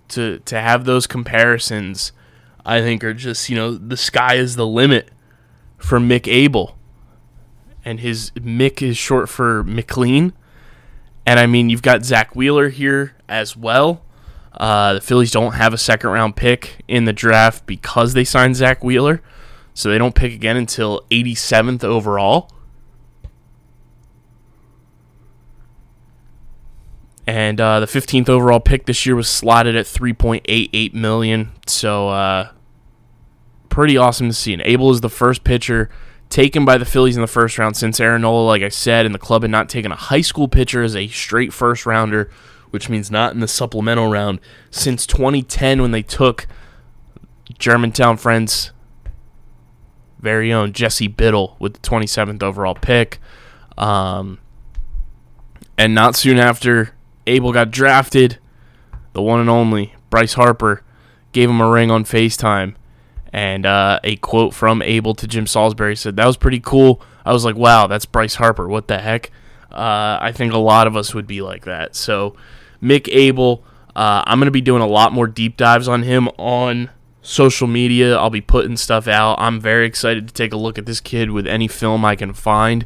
To 0.10 0.38
to 0.46 0.62
have 0.62 0.86
those 0.86 1.08
comparisons, 1.08 2.12
I 2.65 2.82
think 2.82 3.03
are 3.03 3.13
just 3.13 3.50
you 3.50 3.56
know 3.56 3.75
the 3.75 3.98
sky 3.98 4.36
is 4.36 4.56
the 4.56 4.68
limit 4.68 5.10
for 5.77 6.00
Mick 6.00 6.27
Abel 6.27 6.77
and 7.84 8.00
his 8.00 8.32
Mick 8.32 8.82
is 8.82 8.98
short 8.98 9.30
for 9.30 9.63
McLean. 9.63 10.34
And 11.25 11.39
I 11.39 11.46
mean, 11.46 11.70
you've 11.70 11.82
got 11.82 12.03
Zack 12.03 12.36
Wheeler 12.36 12.70
here 12.70 13.15
as 13.30 13.56
well. 13.56 14.03
Uh, 14.53 14.94
the 14.94 15.01
Phillies 15.01 15.32
don't 15.32 15.53
have 15.53 15.74
a 15.74 15.77
second 15.77 16.10
round 16.10 16.36
pick 16.36 16.84
in 16.88 17.06
the 17.06 17.13
draft 17.13 17.65
because 17.65 18.13
they 18.13 18.24
signed 18.24 18.56
Zack 18.56 18.84
Wheeler. 18.84 19.22
So 19.74 19.89
they 19.89 19.98
don't 19.98 20.15
pick 20.15 20.34
again 20.34 20.58
until 20.58 21.06
87th 21.10 21.84
overall. 21.84 22.51
And 27.28 27.62
uh, 27.62 27.80
the 27.80 27.86
15th 27.86 28.30
overall 28.30 28.60
pick 28.60 28.86
this 28.86 29.06
year 29.06 29.16
was 29.16 29.30
slotted 29.30 29.75
at 29.75 29.86
3.88 29.86 30.94
million. 30.94 31.51
So 31.68 32.10
uh, 32.10 32.51
pretty 33.70 33.98
awesome 33.98 34.28
to 34.28 34.34
see. 34.34 34.54
And 34.54 34.62
Abel 34.63 34.92
is 34.92 35.01
the 35.01 35.10
first 35.10 35.44
pitcher 35.44 35.90
taken 36.30 36.66
by 36.66 36.78
the 36.78 36.86
Phillies 36.86 37.16
in 37.16 37.22
the 37.22 37.28
first 37.28 37.58
round 37.58 37.78
since 37.78 38.00
Aaron 38.00 38.22
Nola, 38.22 38.46
like 38.46 38.63
I 38.63 38.70
said, 38.70 39.06
and 39.06 39.13
the 39.13 39.20
club 39.20 39.44
had 39.44 39.51
not 39.51 39.70
taken 39.70 39.92
a 39.92 39.96
high 39.96 40.22
school 40.22 40.48
pitcher 40.48 40.82
as 40.82 40.96
a 40.96 41.08
straight 41.08 41.54
first 41.54 41.86
rounder, 41.86 42.32
which 42.72 42.90
means 42.90 43.12
not 43.12 43.34
in 43.34 43.40
the 43.40 43.48
supplemental 43.48 44.10
round 44.10 44.40
since 44.72 45.06
2010 45.06 45.82
when 45.82 45.92
they 45.92 46.01
took 46.01 46.48
Germantown 47.60 48.18
friends 48.18 48.72
very 50.20 50.54
own 50.54 50.72
Jesse 50.72 51.08
Biddle 51.08 51.58
with 51.60 51.74
the 51.74 51.80
27th 51.80 52.42
overall 52.42 52.75
pick. 52.75 53.20
Um, 53.78 54.40
and 55.78 55.96
not 55.96 56.16
soon 56.16 56.38
after 56.38 56.94
Abel 57.28 57.51
got 57.51 57.72
drafted, 57.72 58.38
the 59.13 59.22
one 59.22 59.40
and 59.40 59.50
only 59.50 59.96
Bryce 60.10 60.34
Harper 60.34 60.84
gave 61.32 61.50
him 61.50 61.62
a 61.62 61.70
ring 61.70 61.92
on 61.92 62.04
FaceTime. 62.04 62.75
And 63.34 63.66
uh, 63.66 64.00
a 64.04 64.18
quote 64.18 64.54
from 64.54 64.82
Abel 64.82 65.16
to 65.16 65.25
Jim 65.28 65.48
Salisbury 65.48 65.96
said, 65.96 66.18
That 66.18 66.25
was 66.25 66.36
pretty 66.36 66.60
cool. 66.60 67.01
I 67.25 67.34
was 67.34 67.46
like, 67.46 67.56
wow, 67.56 67.88
that's 67.88 68.06
Bryce 68.06 68.36
Harper. 68.36 68.68
What 68.68 68.88
the 68.88 69.00
heck? 69.00 69.32
Uh, 69.72 70.18
I 70.20 70.32
think 70.34 70.54
a 70.54 70.58
lot 70.58 70.88
of 70.88 70.98
us 70.98 71.13
would 71.13 71.28
be 71.28 71.42
like 71.42 71.66
that. 71.66 71.96
So, 71.96 72.36
Mick 72.82 73.08
Abel, 73.13 73.63
uh, 73.96 74.24
I'm 74.25 74.40
going 74.40 74.48
to 74.48 74.51
be 74.51 74.62
doing 74.62 74.82
a 74.82 74.88
lot 74.88 75.13
more 75.13 75.28
deep 75.28 75.56
dives 75.56 75.88
on 75.88 76.04
him 76.04 76.28
on 76.38 76.90
social 77.22 77.68
media. 77.68 78.18
I'll 78.18 78.30
be 78.30 78.42
putting 78.42 78.75
stuff 78.75 79.08
out. 79.08 79.36
I'm 79.40 79.60
very 79.60 79.86
excited 79.86 80.28
to 80.28 80.34
take 80.34 80.51
a 80.51 80.58
look 80.58 80.78
at 80.78 80.86
this 80.86 81.00
kid 81.00 81.32
with 81.32 81.48
any 81.48 81.68
film 81.68 82.04
I 82.04 82.16
can 82.16 82.34
find. 82.34 82.86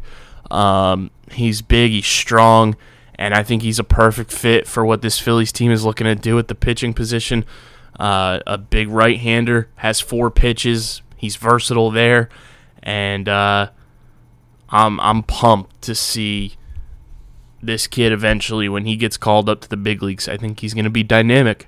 Um, 0.51 1.09
he's 1.31 1.61
big, 1.61 1.91
he's 1.91 2.05
strong, 2.05 2.75
and 3.17 3.33
I 3.33 3.43
think 3.43 3.61
he's 3.61 3.79
a 3.79 3.83
perfect 3.83 4.31
fit 4.31 4.67
for 4.67 4.85
what 4.85 5.01
this 5.01 5.19
Phillies 5.19 5.51
team 5.51 5.71
is 5.71 5.85
looking 5.85 6.05
to 6.05 6.15
do 6.15 6.37
at 6.39 6.47
the 6.47 6.55
pitching 6.55 6.93
position. 6.93 7.45
Uh, 7.99 8.39
a 8.45 8.57
big 8.57 8.89
right 8.89 9.19
hander, 9.19 9.69
has 9.75 10.01
four 10.01 10.29
pitches. 10.29 11.01
He's 11.15 11.37
versatile 11.37 11.91
there, 11.91 12.29
and 12.83 13.29
uh, 13.29 13.69
I'm 14.69 14.99
I'm 14.99 15.23
pumped 15.23 15.81
to 15.83 15.95
see 15.95 16.55
this 17.61 17.87
kid 17.87 18.11
eventually 18.11 18.69
when 18.69 18.85
he 18.85 18.95
gets 18.95 19.17
called 19.17 19.49
up 19.49 19.61
to 19.61 19.69
the 19.69 19.77
big 19.77 20.03
leagues. 20.03 20.27
I 20.27 20.37
think 20.37 20.59
he's 20.59 20.73
going 20.73 20.83
to 20.83 20.89
be 20.89 21.03
dynamic. 21.03 21.67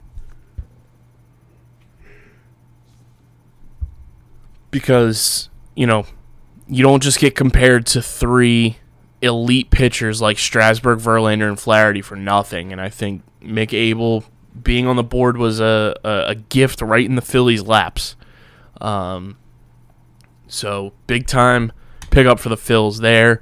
Because, 4.69 5.49
you 5.75 5.87
know, 5.87 6.05
you 6.67 6.83
don't 6.83 7.01
just 7.01 7.19
get 7.19 7.35
compared 7.35 7.85
to 7.87 8.01
three 8.01 8.77
elite 9.21 9.69
pitchers 9.71 10.21
like 10.21 10.37
Strasburg, 10.37 10.99
Verlander, 10.99 11.47
and 11.47 11.59
Flaherty 11.59 12.01
for 12.01 12.15
nothing. 12.15 12.71
And 12.71 12.79
I 12.79 12.89
think 12.89 13.23
Mick 13.41 13.73
Abel 13.73 14.23
being 14.61 14.87
on 14.87 14.95
the 14.95 15.03
board 15.03 15.37
was 15.37 15.59
a, 15.59 15.95
a, 16.03 16.29
a 16.29 16.35
gift 16.35 16.81
right 16.81 17.05
in 17.05 17.15
the 17.15 17.21
Phillies' 17.21 17.63
laps. 17.63 18.15
Um, 18.79 19.37
so 20.47 20.93
big 21.07 21.27
time 21.27 21.71
pickup 22.09 22.39
for 22.39 22.49
the 22.49 22.57
Phils 22.57 22.99
there. 22.99 23.41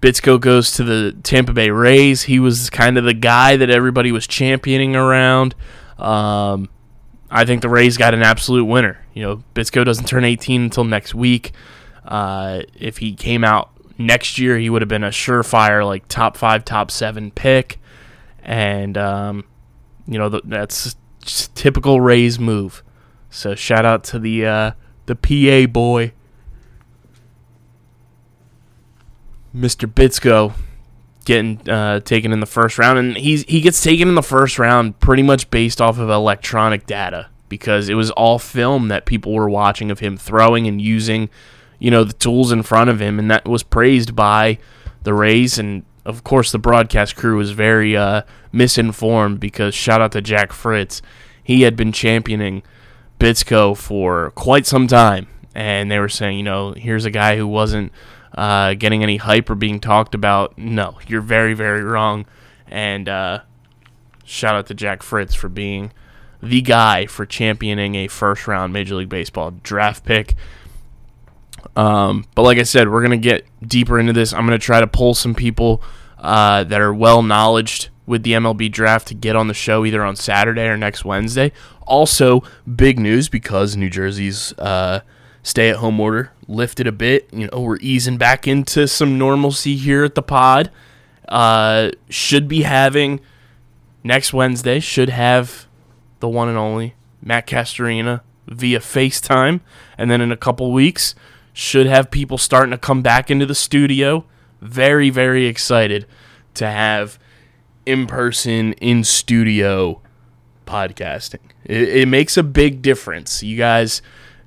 Bitsko 0.00 0.40
goes 0.40 0.72
to 0.72 0.84
the 0.84 1.16
Tampa 1.22 1.52
Bay 1.52 1.70
Rays. 1.70 2.22
He 2.22 2.38
was 2.38 2.70
kind 2.70 2.96
of 2.98 3.04
the 3.04 3.14
guy 3.14 3.56
that 3.56 3.70
everybody 3.70 4.12
was 4.12 4.26
championing 4.26 4.94
around. 4.94 5.56
Um, 5.98 6.68
I 7.30 7.44
think 7.44 7.62
the 7.62 7.68
Rays 7.68 7.96
got 7.96 8.14
an 8.14 8.22
absolute 8.22 8.64
winner. 8.64 9.04
You 9.12 9.22
know, 9.22 9.42
Bitsko 9.54 9.84
doesn't 9.84 10.06
turn 10.06 10.24
18 10.24 10.62
until 10.62 10.84
next 10.84 11.14
week. 11.14 11.52
Uh, 12.04 12.62
if 12.74 12.98
he 12.98 13.14
came 13.14 13.42
out 13.42 13.70
next 13.98 14.38
year, 14.38 14.58
he 14.58 14.70
would 14.70 14.80
have 14.80 14.88
been 14.88 15.04
a 15.04 15.08
surefire, 15.08 15.84
like 15.84 16.08
top 16.08 16.36
five, 16.36 16.64
top 16.64 16.90
seven 16.90 17.30
pick. 17.30 17.80
And, 18.42 18.96
um, 18.96 19.44
you 20.06 20.18
know, 20.18 20.30
th- 20.30 20.44
that's 20.46 20.96
typical 21.54 22.00
Rays 22.00 22.38
move. 22.38 22.82
So 23.30 23.54
shout 23.54 23.84
out 23.84 24.04
to 24.04 24.18
the 24.18 24.46
uh, 24.46 24.70
the 25.06 25.14
PA 25.14 25.70
boy, 25.70 26.12
Mr. 29.54 29.86
Bitsko, 29.86 30.54
getting 31.24 31.68
uh, 31.68 32.00
taken 32.00 32.32
in 32.32 32.40
the 32.40 32.46
first 32.46 32.78
round, 32.78 32.98
and 32.98 33.16
he's 33.16 33.42
he 33.44 33.60
gets 33.60 33.82
taken 33.82 34.08
in 34.08 34.14
the 34.14 34.22
first 34.22 34.58
round 34.58 34.98
pretty 34.98 35.22
much 35.22 35.50
based 35.50 35.80
off 35.80 35.98
of 35.98 36.08
electronic 36.08 36.86
data 36.86 37.28
because 37.48 37.88
it 37.88 37.94
was 37.94 38.10
all 38.12 38.38
film 38.38 38.88
that 38.88 39.06
people 39.06 39.32
were 39.32 39.48
watching 39.48 39.90
of 39.90 39.98
him 39.98 40.16
throwing 40.16 40.66
and 40.66 40.80
using, 40.80 41.28
you 41.78 41.90
know, 41.90 42.04
the 42.04 42.12
tools 42.12 42.52
in 42.52 42.62
front 42.62 42.90
of 42.90 43.00
him, 43.00 43.18
and 43.18 43.30
that 43.30 43.46
was 43.46 43.62
praised 43.62 44.14
by 44.14 44.58
the 45.02 45.14
Rays 45.14 45.58
and. 45.58 45.84
Of 46.04 46.24
course, 46.24 46.52
the 46.52 46.58
broadcast 46.58 47.16
crew 47.16 47.36
was 47.36 47.50
very 47.50 47.94
uh, 47.94 48.22
misinformed 48.50 49.40
because 49.40 49.74
shout 49.74 50.00
out 50.00 50.12
to 50.12 50.22
Jack 50.22 50.54
Fritz. 50.54 51.02
He 51.44 51.62
had 51.62 51.76
been 51.76 51.92
championing 51.92 52.62
Bitsko 53.20 53.76
for 53.76 54.30
quite 54.30 54.64
some 54.64 54.86
time, 54.86 55.26
and 55.54 55.90
they 55.90 55.98
were 55.98 56.08
saying, 56.08 56.38
you 56.38 56.44
know, 56.44 56.72
here's 56.72 57.04
a 57.04 57.10
guy 57.10 57.36
who 57.36 57.46
wasn't 57.46 57.92
uh, 58.34 58.74
getting 58.74 59.02
any 59.02 59.16
hype 59.16 59.50
or 59.50 59.54
being 59.54 59.80
talked 59.80 60.14
about. 60.14 60.56
No, 60.56 60.98
you're 61.06 61.20
very, 61.20 61.54
very 61.54 61.82
wrong. 61.82 62.26
And 62.68 63.08
uh, 63.08 63.40
shout 64.24 64.54
out 64.54 64.66
to 64.66 64.74
Jack 64.74 65.02
Fritz 65.02 65.34
for 65.34 65.48
being 65.48 65.92
the 66.42 66.60
guy 66.60 67.06
for 67.06 67.26
championing 67.26 67.96
a 67.96 68.06
first 68.06 68.46
round 68.46 68.72
Major 68.72 68.94
League 68.94 69.08
Baseball 69.08 69.52
draft 69.62 70.04
pick. 70.04 70.34
Um, 71.76 72.24
but 72.34 72.42
like 72.42 72.58
I 72.58 72.64
said, 72.64 72.90
we're 72.90 73.02
gonna 73.02 73.16
get 73.16 73.46
deeper 73.66 73.98
into 73.98 74.12
this. 74.12 74.32
I'm 74.32 74.44
gonna 74.46 74.58
try 74.58 74.80
to 74.80 74.86
pull 74.86 75.14
some 75.14 75.34
people 75.34 75.82
uh, 76.18 76.64
that 76.64 76.80
are 76.80 76.92
well 76.92 77.22
knowledged 77.22 77.88
with 78.06 78.22
the 78.22 78.32
MLB 78.32 78.72
draft 78.72 79.06
to 79.08 79.14
get 79.14 79.36
on 79.36 79.48
the 79.48 79.54
show 79.54 79.84
either 79.84 80.02
on 80.02 80.16
Saturday 80.16 80.66
or 80.66 80.76
next 80.76 81.04
Wednesday. 81.04 81.52
Also, 81.82 82.42
big 82.76 82.98
news 82.98 83.28
because 83.28 83.76
New 83.76 83.90
Jersey's 83.90 84.52
uh, 84.54 85.00
stay-at-home 85.42 86.00
order 86.00 86.32
lifted 86.46 86.86
a 86.86 86.92
bit. 86.92 87.28
You 87.32 87.48
know, 87.52 87.60
we're 87.60 87.78
easing 87.80 88.16
back 88.16 88.48
into 88.48 88.88
some 88.88 89.18
normalcy 89.18 89.76
here 89.76 90.04
at 90.04 90.14
the 90.14 90.22
pod. 90.22 90.70
Uh, 91.28 91.90
should 92.08 92.48
be 92.48 92.62
having 92.62 93.20
next 94.02 94.32
Wednesday. 94.32 94.80
Should 94.80 95.10
have 95.10 95.66
the 96.20 96.28
one 96.28 96.48
and 96.48 96.56
only 96.56 96.94
Matt 97.22 97.46
Castorina 97.46 98.22
via 98.46 98.78
FaceTime, 98.78 99.60
and 99.98 100.10
then 100.10 100.22
in 100.22 100.32
a 100.32 100.36
couple 100.36 100.72
weeks 100.72 101.14
should 101.58 101.86
have 101.86 102.08
people 102.08 102.38
starting 102.38 102.70
to 102.70 102.78
come 102.78 103.02
back 103.02 103.32
into 103.32 103.44
the 103.44 103.54
studio. 103.54 104.24
Very, 104.60 105.10
very 105.10 105.46
excited 105.46 106.06
to 106.54 106.68
have 106.68 107.18
in 107.84 108.06
person, 108.06 108.74
in 108.74 109.02
studio 109.02 110.00
podcasting. 110.68 111.40
It, 111.64 111.88
it 111.88 112.08
makes 112.08 112.36
a 112.36 112.44
big 112.44 112.80
difference. 112.80 113.42
You 113.42 113.56
guys 113.56 114.02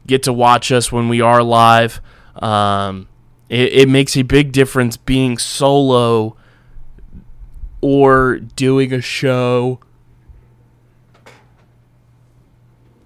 get 0.08 0.24
to 0.24 0.32
watch 0.32 0.72
us 0.72 0.90
when 0.90 1.10
we 1.10 1.20
are 1.20 1.44
live. 1.44 2.00
Um, 2.36 3.10
it, 3.50 3.74
it 3.74 3.90
makes 3.90 4.16
a 4.16 4.22
big 4.22 4.54
difference 4.54 4.96
being 4.96 5.38
solo 5.38 6.38
or 7.82 8.40
doing 8.40 8.94
a 8.94 9.02
show 9.02 9.82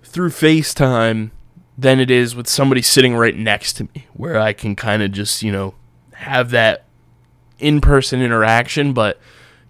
through 0.03 0.29
FaceTime 0.29 1.31
than 1.77 1.99
it 1.99 2.09
is 2.09 2.35
with 2.35 2.47
somebody 2.47 2.81
sitting 2.81 3.15
right 3.15 3.35
next 3.35 3.73
to 3.73 3.83
me 3.83 4.07
where 4.13 4.39
I 4.39 4.53
can 4.53 4.75
kind 4.75 5.03
of 5.03 5.11
just, 5.11 5.43
you 5.43 5.51
know, 5.51 5.75
have 6.13 6.51
that 6.51 6.85
in 7.59 7.81
person 7.81 8.21
interaction, 8.21 8.93
but 8.93 9.19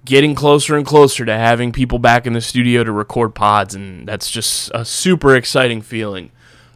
getting 0.05 0.35
closer 0.35 0.77
and 0.77 0.85
closer 0.85 1.25
to 1.25 1.33
having 1.33 1.71
people 1.71 1.97
back 1.97 2.27
in 2.27 2.33
the 2.33 2.41
studio 2.41 2.83
to 2.83 2.91
record 2.91 3.33
pods. 3.33 3.73
And 3.73 4.07
that's 4.07 4.29
just 4.29 4.71
a 4.73 4.85
super 4.85 5.35
exciting 5.35 5.81
feeling 5.81 6.31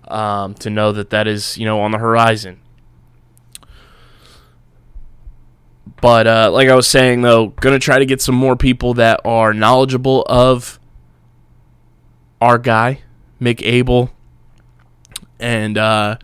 um, 0.07 0.55
to 0.55 0.69
know 0.69 0.91
that 0.91 1.11
that 1.11 1.27
is, 1.27 1.57
you 1.57 1.65
know, 1.65 1.79
on 1.81 1.91
the 1.91 1.99
horizon. 1.99 2.59
But 6.01 6.27
uh, 6.27 6.49
like 6.51 6.69
I 6.69 6.75
was 6.75 6.87
saying, 6.87 7.21
though, 7.21 7.47
going 7.47 7.73
to 7.73 7.83
try 7.83 7.99
to 7.99 8.05
get 8.05 8.21
some 8.21 8.35
more 8.35 8.55
people 8.55 8.95
that 8.95 9.21
are 9.25 9.53
knowledgeable 9.53 10.23
of 10.23 10.79
our 12.41 12.57
guy, 12.57 13.01
Mick 13.41 13.61
Abel, 13.63 14.11
and 15.39 15.77
uh, 15.77 16.17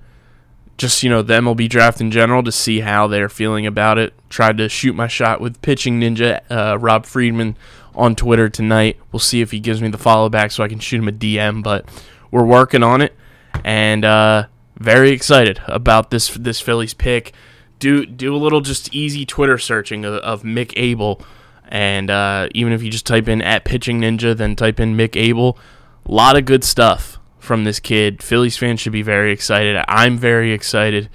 just 0.77 1.03
you 1.03 1.09
know 1.09 1.21
the 1.21 1.35
MLB 1.35 1.69
draft 1.69 2.01
in 2.01 2.11
general 2.11 2.43
to 2.43 2.51
see 2.51 2.81
how 2.81 3.07
they're 3.07 3.29
feeling 3.29 3.65
about 3.65 3.97
it. 3.97 4.13
Tried 4.29 4.57
to 4.57 4.69
shoot 4.69 4.93
my 4.93 5.07
shot 5.07 5.39
with 5.39 5.61
pitching 5.61 5.99
ninja 5.99 6.41
uh, 6.49 6.77
Rob 6.77 7.05
Friedman 7.05 7.57
on 7.93 8.15
Twitter 8.15 8.49
tonight. 8.49 8.99
We'll 9.11 9.19
see 9.19 9.41
if 9.41 9.51
he 9.51 9.59
gives 9.59 9.81
me 9.81 9.87
the 9.87 9.97
follow 9.97 10.29
back 10.29 10.51
so 10.51 10.63
I 10.63 10.67
can 10.67 10.79
shoot 10.79 10.99
him 10.99 11.07
a 11.07 11.11
DM. 11.11 11.63
But 11.63 11.87
we're 12.31 12.45
working 12.45 12.83
on 12.83 13.01
it, 13.01 13.15
and 13.63 14.03
uh, 14.03 14.47
very 14.77 15.11
excited 15.11 15.61
about 15.67 16.09
this 16.11 16.29
this 16.29 16.59
Phillies 16.59 16.93
pick. 16.93 17.33
do 17.79 18.05
do 18.05 18.35
a 18.35 18.37
little 18.37 18.61
just 18.61 18.93
easy 18.93 19.25
Twitter 19.25 19.57
searching 19.57 20.03
of, 20.03 20.15
of 20.15 20.43
Mick 20.43 20.73
Abel, 20.75 21.21
and 21.69 22.09
uh, 22.09 22.49
even 22.53 22.73
if 22.73 22.83
you 22.83 22.91
just 22.91 23.05
type 23.05 23.29
in 23.29 23.41
at 23.41 23.63
Pitching 23.63 24.01
Ninja, 24.01 24.35
then 24.35 24.55
type 24.55 24.79
in 24.79 24.97
Mick 24.97 25.15
Abel, 25.15 25.57
a 26.05 26.11
lot 26.11 26.35
of 26.35 26.43
good 26.43 26.65
stuff 26.65 27.17
from 27.45 27.63
this 27.63 27.79
kid. 27.79 28.21
Phillies 28.21 28.57
fans 28.57 28.79
should 28.81 28.91
be 28.91 29.01
very 29.01 29.31
excited. 29.31 29.83
I'm 29.87 30.17
very 30.17 30.51
excited, 30.51 31.09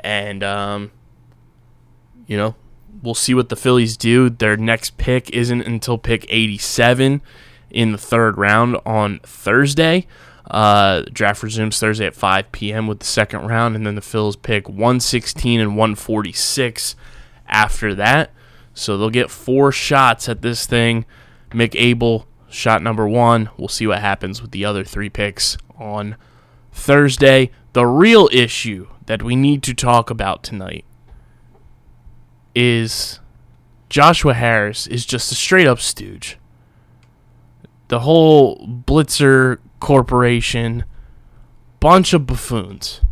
and 0.00 0.42
um, 0.42 0.90
you 2.26 2.36
know, 2.36 2.54
we'll 3.02 3.14
see 3.14 3.34
what 3.34 3.48
the 3.48 3.56
Phillies 3.56 3.96
do. 3.96 4.30
Their 4.30 4.56
next 4.56 4.96
pick 4.96 5.30
isn't 5.30 5.62
until 5.62 5.98
pick 5.98 6.26
87 6.28 7.22
in 7.70 7.92
the 7.92 7.98
third 7.98 8.38
round 8.38 8.76
on 8.86 9.20
Thursday. 9.22 10.06
Uh, 10.50 11.02
draft 11.12 11.42
resumes 11.42 11.78
Thursday 11.78 12.06
at 12.06 12.14
5 12.14 12.52
p.m. 12.52 12.86
with 12.86 13.00
the 13.00 13.06
second 13.06 13.46
round, 13.46 13.76
and 13.76 13.86
then 13.86 13.94
the 13.94 14.02
Phillies 14.02 14.36
pick 14.36 14.68
116 14.68 15.60
and 15.60 15.70
146 15.70 16.96
after 17.48 17.94
that. 17.94 18.30
So 18.74 18.98
they'll 18.98 19.10
get 19.10 19.30
four 19.30 19.72
shots 19.72 20.28
at 20.28 20.42
this 20.42 20.66
thing. 20.66 21.06
Mick 21.50 21.74
Abel, 21.78 22.26
shot 22.50 22.82
number 22.82 23.08
one. 23.08 23.48
We'll 23.56 23.68
see 23.68 23.86
what 23.86 24.00
happens 24.00 24.42
with 24.42 24.50
the 24.50 24.64
other 24.64 24.84
three 24.84 25.08
picks 25.08 25.56
on 25.78 26.16
Thursday. 26.72 27.50
The 27.72 27.86
real 27.86 28.28
issue 28.32 28.88
that 29.06 29.22
we 29.22 29.36
need 29.36 29.62
to 29.64 29.74
talk 29.74 30.10
about 30.10 30.42
tonight 30.42 30.84
is 32.54 33.20
Joshua 33.88 34.34
Harris 34.34 34.86
is 34.86 35.04
just 35.04 35.30
a 35.32 35.34
straight 35.34 35.66
up 35.66 35.80
stooge. 35.80 36.38
The 37.88 38.00
whole 38.00 38.66
Blitzer 38.66 39.58
Corporation, 39.80 40.84
bunch 41.80 42.12
of 42.12 42.26
buffoons. 42.26 43.02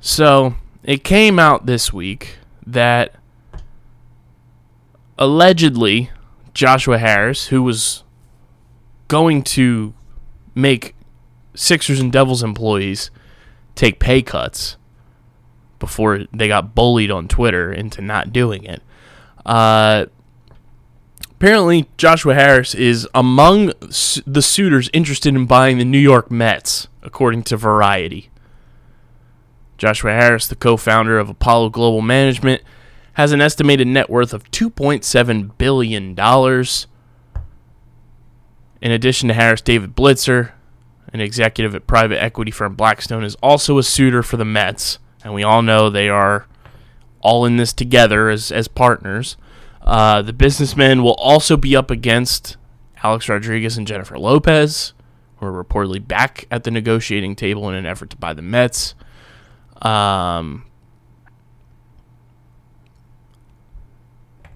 So 0.00 0.54
it 0.82 1.02
came 1.02 1.38
out 1.38 1.66
this 1.66 1.92
week 1.92 2.38
that 2.66 3.14
allegedly 5.18 6.10
Joshua 6.52 6.98
Harris, 6.98 7.46
who 7.46 7.62
was 7.62 8.04
going 9.08 9.42
to 9.42 9.94
make 10.54 10.93
Sixers 11.54 12.00
and 12.00 12.12
Devils 12.12 12.42
employees 12.42 13.10
take 13.74 13.98
pay 13.98 14.22
cuts 14.22 14.76
before 15.78 16.20
they 16.32 16.48
got 16.48 16.74
bullied 16.74 17.10
on 17.10 17.28
Twitter 17.28 17.72
into 17.72 18.00
not 18.00 18.32
doing 18.32 18.64
it. 18.64 18.82
Uh, 19.44 20.06
apparently, 21.32 21.88
Joshua 21.96 22.34
Harris 22.34 22.74
is 22.74 23.06
among 23.14 23.72
s- 23.82 24.20
the 24.26 24.42
suitors 24.42 24.88
interested 24.92 25.34
in 25.34 25.46
buying 25.46 25.78
the 25.78 25.84
New 25.84 25.98
York 25.98 26.30
Mets, 26.30 26.88
according 27.02 27.42
to 27.44 27.56
Variety. 27.56 28.30
Joshua 29.76 30.12
Harris, 30.12 30.46
the 30.46 30.54
co 30.56 30.76
founder 30.76 31.18
of 31.18 31.28
Apollo 31.28 31.70
Global 31.70 32.00
Management, 32.00 32.62
has 33.14 33.32
an 33.32 33.40
estimated 33.40 33.86
net 33.86 34.08
worth 34.08 34.32
of 34.32 34.50
$2.7 34.50 35.50
billion. 35.58 36.18
In 38.80 38.90
addition 38.90 39.28
to 39.28 39.34
Harris, 39.34 39.60
David 39.60 39.94
Blitzer, 39.96 40.52
an 41.14 41.20
executive 41.20 41.76
at 41.76 41.86
private 41.86 42.20
equity 42.20 42.50
firm 42.50 42.74
Blackstone, 42.74 43.22
is 43.22 43.36
also 43.36 43.78
a 43.78 43.84
suitor 43.84 44.22
for 44.22 44.36
the 44.36 44.44
Mets. 44.44 44.98
And 45.22 45.32
we 45.32 45.44
all 45.44 45.62
know 45.62 45.88
they 45.88 46.08
are 46.08 46.46
all 47.20 47.46
in 47.46 47.56
this 47.56 47.72
together 47.72 48.28
as, 48.28 48.50
as 48.50 48.66
partners. 48.66 49.36
Uh, 49.80 50.22
the 50.22 50.32
businessmen 50.32 51.04
will 51.04 51.14
also 51.14 51.56
be 51.56 51.76
up 51.76 51.90
against 51.90 52.56
Alex 53.04 53.28
Rodriguez 53.28 53.78
and 53.78 53.86
Jennifer 53.86 54.18
Lopez, 54.18 54.92
who 55.36 55.46
are 55.46 55.64
reportedly 55.64 56.04
back 56.06 56.46
at 56.50 56.64
the 56.64 56.70
negotiating 56.72 57.36
table 57.36 57.68
in 57.68 57.76
an 57.76 57.86
effort 57.86 58.10
to 58.10 58.16
buy 58.16 58.34
the 58.34 58.42
Mets. 58.42 58.96
Um, 59.82 60.66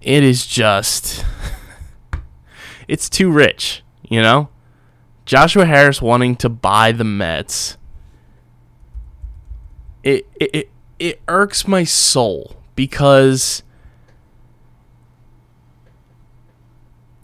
it 0.00 0.24
is 0.24 0.44
just 0.44 1.24
it's 2.88 3.08
too 3.08 3.30
rich, 3.30 3.84
you 4.02 4.20
know? 4.20 4.48
Joshua 5.28 5.66
Harris 5.66 6.00
wanting 6.00 6.36
to 6.36 6.48
buy 6.48 6.90
the 6.90 7.04
Mets. 7.04 7.76
It 10.02 10.26
it 10.40 10.50
it, 10.54 10.70
it 10.98 11.20
irks 11.28 11.68
my 11.68 11.84
soul 11.84 12.56
because 12.74 13.62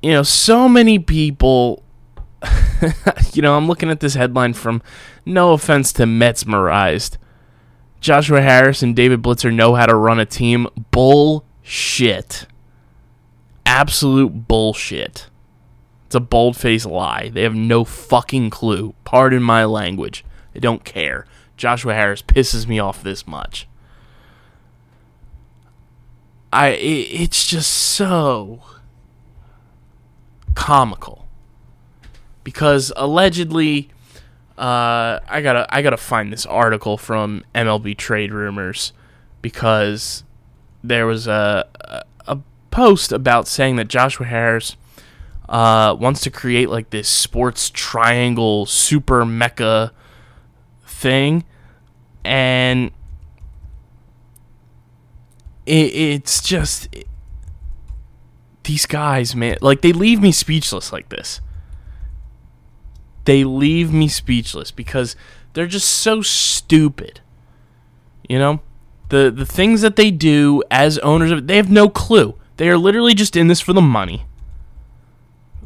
you 0.02 0.12
know, 0.12 0.22
so 0.22 0.68
many 0.68 0.98
people 0.98 1.82
you 3.32 3.40
know, 3.40 3.56
I'm 3.56 3.66
looking 3.66 3.88
at 3.88 4.00
this 4.00 4.12
headline 4.12 4.52
from 4.52 4.82
no 5.24 5.54
offense 5.54 5.90
to 5.94 6.02
Metsmerized. 6.02 7.16
Joshua 8.02 8.42
Harris 8.42 8.82
and 8.82 8.94
David 8.94 9.22
Blitzer 9.22 9.50
know 9.50 9.76
how 9.76 9.86
to 9.86 9.94
run 9.94 10.20
a 10.20 10.26
team. 10.26 10.68
Bullshit. 10.90 12.46
Absolute 13.64 14.46
bullshit. 14.46 15.30
It's 16.14 16.16
a 16.16 16.20
bold 16.20 16.57
faced 16.57 16.87
lie. 16.87 17.29
They 17.31 17.42
have 17.42 17.57
no 17.57 17.83
fucking 17.83 18.50
clue. 18.50 18.94
Pardon 19.03 19.42
my 19.42 19.64
language. 19.64 20.24
They 20.53 20.61
don't 20.61 20.85
care. 20.85 21.27
Joshua 21.57 21.92
Harris 21.92 22.22
pisses 22.22 22.68
me 22.68 22.79
off 22.79 23.03
this 23.03 23.27
much. 23.27 23.66
I 26.53 26.68
it, 26.68 27.09
it's 27.20 27.48
just 27.48 27.68
so 27.72 28.61
comical 30.55 31.27
because 32.44 32.92
allegedly 32.94 33.88
uh, 34.57 35.18
I 35.29 35.40
gotta 35.42 35.66
I 35.68 35.83
gotta 35.83 35.96
find 35.96 36.33
this 36.33 36.46
article 36.46 36.96
from 36.96 37.42
MLB 37.57 37.96
Trade 37.96 38.31
Rumors 38.33 38.92
because 39.42 40.22
there 40.85 41.07
was 41.09 41.27
a 41.27 41.66
a- 41.81 42.05
a 42.29 42.38
post 42.70 43.11
about 43.11 43.48
saying 43.48 43.74
that 43.77 43.88
Joshua 43.88 44.27
Harris 44.27 44.77
uh, 45.48 45.96
wants 45.98 46.20
to 46.22 46.30
create 46.30 46.68
like 46.70 46.90
this 46.90 47.09
sports 47.09 47.70
triangle 47.70 48.66
super 48.66 49.24
mecha 49.24 49.90
thing, 50.87 51.44
and 52.24 52.90
it, 55.66 55.94
it's 55.94 56.42
just 56.42 56.88
these 58.64 58.87
guys, 58.87 59.35
man. 59.37 59.59
Like 59.61 59.83
they 59.83 59.92
leave 59.92 60.20
me 60.20 60.33
speechless 60.33 60.92
like 60.92 61.09
this 61.09 61.40
they 63.24 63.44
leave 63.44 63.92
me 63.92 64.09
speechless 64.09 64.70
because 64.70 65.16
they're 65.52 65.66
just 65.66 65.88
so 65.88 66.22
stupid. 66.22 67.20
You 68.28 68.38
know? 68.38 68.61
The 69.11 69.30
the 69.30 69.46
things 69.46 69.83
that 69.83 69.96
they 69.96 70.11
do 70.11 70.62
as 70.70 70.98
owners 70.98 71.30
of 71.30 71.46
they 71.46 71.57
have 71.57 71.70
no 71.70 71.88
clue. 71.88 72.35
They 72.57 72.68
are 72.68 72.78
literally 72.78 73.14
just 73.14 73.37
in 73.37 73.48
this 73.48 73.61
for 73.61 73.72
the 73.72 73.83
money. 73.83 74.24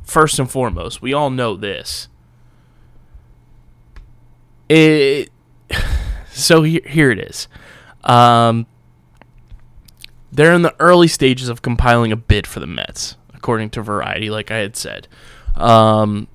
First 0.08 0.38
and 0.38 0.50
foremost, 0.50 1.02
we 1.02 1.12
all 1.12 1.28
know 1.28 1.54
this. 1.54 2.08
It 4.70 5.28
so 6.30 6.62
here, 6.62 6.80
here 6.86 7.10
it 7.10 7.18
is. 7.18 7.46
Um, 8.04 8.66
they're 10.32 10.54
in 10.54 10.62
the 10.62 10.74
early 10.80 11.08
stages 11.08 11.50
of 11.50 11.60
compiling 11.60 12.10
a 12.10 12.16
bid 12.16 12.46
for 12.46 12.58
the 12.58 12.66
Mets, 12.66 13.16
according 13.34 13.68
to 13.70 13.82
Variety, 13.82 14.30
like 14.30 14.50
I 14.50 14.56
had 14.56 14.76
said. 14.76 15.08
Um, 15.56 16.26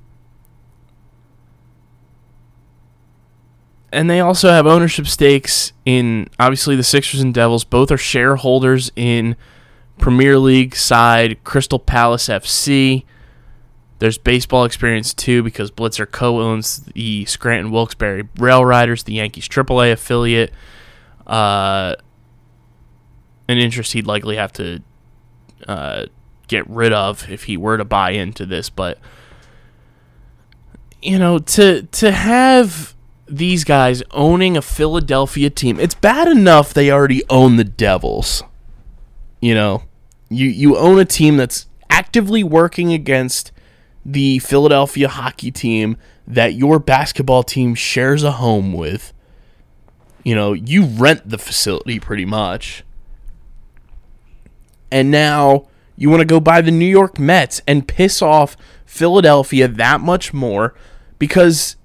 and 3.92 4.08
they 4.08 4.20
also 4.20 4.50
have 4.50 4.68
ownership 4.68 5.08
stakes 5.08 5.74
in 5.84 6.30
obviously 6.40 6.76
the 6.76 6.84
Sixers 6.84 7.22
and 7.22 7.34
Devils. 7.34 7.64
Both 7.64 7.90
are 7.90 7.98
shareholders 7.98 8.92
in 8.96 9.36
Premier 9.98 10.38
League 10.38 10.76
side 10.76 11.44
Crystal 11.44 11.80
Palace 11.80 12.28
FC. 12.28 13.06
There's 14.04 14.18
baseball 14.18 14.66
experience 14.66 15.14
too 15.14 15.44
because 15.44 15.72
Blitzer 15.72 16.06
co-owns 16.12 16.80
the 16.94 17.24
Scranton 17.24 17.72
Wilkes-Barre 17.72 18.24
Rail 18.36 18.66
Riders, 18.66 19.04
the 19.04 19.14
Yankees 19.14 19.48
AAA 19.48 19.94
affiliate. 19.94 20.52
Uh, 21.26 21.96
an 23.48 23.60
interest 23.60 23.94
he'd 23.94 24.06
likely 24.06 24.36
have 24.36 24.52
to 24.52 24.82
uh, 25.70 26.08
get 26.50 26.70
rid 26.70 26.92
of 26.92 27.30
if 27.32 27.46
he 27.46 27.56
were 27.56 27.78
to 27.78 27.86
buy 27.86 28.10
into 28.10 28.46
this, 28.46 28.70
but 28.70 29.00
you 31.02 31.18
know, 31.18 31.40
to 31.40 31.84
to 31.84 32.12
have 32.12 32.96
these 33.26 33.64
guys 33.64 34.04
owning 34.12 34.58
a 34.58 34.62
Philadelphia 34.62 35.50
team, 35.50 35.80
it's 35.80 35.96
bad 35.96 36.28
enough 36.28 36.74
they 36.74 36.92
already 36.92 37.24
own 37.30 37.56
the 37.56 37.64
Devils. 37.64 38.44
You 39.40 39.56
know, 39.56 39.84
you 40.28 40.50
you 40.50 40.76
own 40.76 41.00
a 41.00 41.06
team 41.06 41.38
that's 41.38 41.68
actively 41.90 42.44
working 42.44 42.92
against 42.92 43.53
the 44.06 44.40
Philadelphia 44.40 45.08
hockey 45.08 45.52
team 45.52 45.98
that 46.28 46.54
your 46.54 46.80
basketball 46.80 47.44
team 47.44 47.76
shares 47.76 48.24
a 48.24 48.34
home 48.34 48.74
with. 48.74 49.14
You 50.24 50.36
know, 50.36 50.54
you 50.54 50.86
rent 50.86 51.30
the 51.30 51.38
facility 51.38 52.00
pretty 52.00 52.26
much. 52.26 52.84
And 54.92 55.12
now 55.12 55.68
you 55.98 56.10
want 56.10 56.22
to 56.22 56.26
go 56.26 56.40
buy 56.40 56.62
the 56.62 56.72
New 56.72 56.86
York 56.86 57.20
Mets 57.20 57.62
and 57.68 57.88
piss 57.88 58.22
off 58.22 58.56
Philadelphia 58.86 59.68
that 59.68 60.02
much 60.02 60.34
more 60.34 60.74
because 61.20 61.76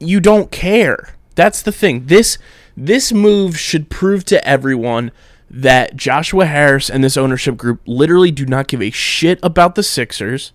you 0.00 0.20
don't 0.20 0.50
care. 0.50 1.14
That's 1.34 1.62
the 1.62 1.72
thing. 1.72 2.06
This 2.06 2.38
This 2.76 3.12
move 3.12 3.58
should 3.58 3.90
prove 3.90 4.24
to 4.26 4.46
everyone 4.46 5.12
that 5.50 5.96
Joshua 5.96 6.44
Harris 6.44 6.90
and 6.90 7.02
this 7.02 7.16
ownership 7.16 7.56
group 7.56 7.80
literally 7.86 8.30
do 8.30 8.44
not 8.44 8.68
give 8.68 8.82
a 8.82 8.90
shit 8.90 9.38
about 9.42 9.74
the 9.74 9.82
Sixers 9.82 10.52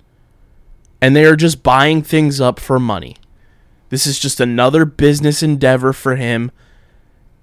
and 1.03 1.17
they 1.17 1.25
are 1.25 1.35
just 1.35 1.63
buying 1.63 2.01
things 2.01 2.39
up 2.39 2.61
for 2.61 2.79
money. 2.79 3.17
This 3.89 4.07
is 4.07 4.17
just 4.17 4.39
another 4.39 4.85
business 4.85 5.43
endeavor 5.43 5.91
for 5.91 6.15
him. 6.15 6.49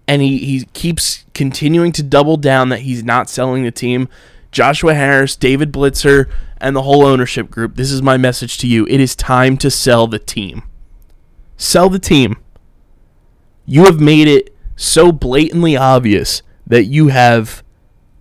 And 0.08 0.22
he, 0.22 0.38
he 0.38 0.64
keeps 0.72 1.26
continuing 1.34 1.92
to 1.92 2.02
double 2.02 2.38
down 2.38 2.70
that 2.70 2.80
he's 2.80 3.04
not 3.04 3.28
selling 3.28 3.62
the 3.62 3.70
team. 3.70 4.08
Joshua 4.50 4.94
Harris, 4.94 5.36
David 5.36 5.72
Blitzer, 5.72 6.30
and 6.58 6.74
the 6.74 6.84
whole 6.84 7.04
ownership 7.04 7.50
group, 7.50 7.76
this 7.76 7.92
is 7.92 8.00
my 8.00 8.16
message 8.16 8.56
to 8.60 8.66
you. 8.66 8.86
It 8.86 8.98
is 8.98 9.14
time 9.14 9.58
to 9.58 9.70
sell 9.70 10.06
the 10.06 10.18
team. 10.18 10.62
Sell 11.58 11.90
the 11.90 11.98
team. 11.98 12.38
You 13.66 13.84
have 13.84 14.00
made 14.00 14.26
it 14.26 14.56
so 14.74 15.12
blatantly 15.12 15.76
obvious 15.76 16.40
that 16.66 16.84
you 16.84 17.08
have 17.08 17.62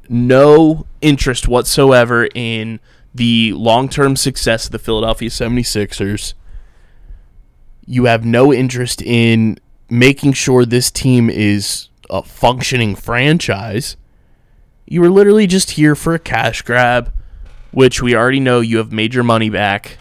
no 0.09 0.85
interest 0.99 1.47
whatsoever 1.47 2.27
in 2.35 2.81
the 3.19 3.51
long 3.51 3.89
term 3.89 4.15
success 4.15 4.65
of 4.65 4.71
the 4.71 4.79
Philadelphia 4.79 5.29
76ers. 5.29 6.33
You 7.85 8.05
have 8.05 8.23
no 8.23 8.53
interest 8.53 9.01
in 9.01 9.59
making 9.89 10.33
sure 10.33 10.63
this 10.63 10.89
team 10.89 11.29
is 11.29 11.89
a 12.09 12.23
functioning 12.23 12.95
franchise. 12.95 13.97
You 14.87 15.01
were 15.01 15.09
literally 15.09 15.47
just 15.47 15.71
here 15.71 15.95
for 15.95 16.13
a 16.13 16.19
cash 16.19 16.61
grab, 16.61 17.11
which 17.71 18.01
we 18.01 18.15
already 18.15 18.39
know 18.39 18.61
you 18.61 18.77
have 18.77 18.93
made 18.93 19.13
your 19.13 19.25
money 19.25 19.49
back 19.49 19.97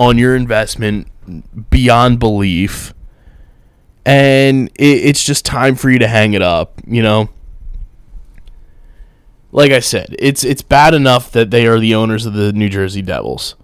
on 0.00 0.16
your 0.16 0.34
investment 0.34 1.08
beyond 1.68 2.20
belief. 2.20 2.94
And 4.06 4.68
it, 4.76 5.04
it's 5.04 5.22
just 5.22 5.44
time 5.44 5.74
for 5.74 5.90
you 5.90 5.98
to 5.98 6.08
hang 6.08 6.32
it 6.32 6.42
up, 6.42 6.80
you 6.86 7.02
know? 7.02 7.28
Like 9.54 9.70
I 9.70 9.78
said, 9.78 10.16
it's 10.18 10.42
it's 10.42 10.62
bad 10.62 10.94
enough 10.94 11.30
that 11.30 11.52
they 11.52 11.64
are 11.68 11.78
the 11.78 11.94
owners 11.94 12.26
of 12.26 12.34
the 12.34 12.52
New 12.52 12.68
Jersey 12.68 13.02
Devils, 13.02 13.54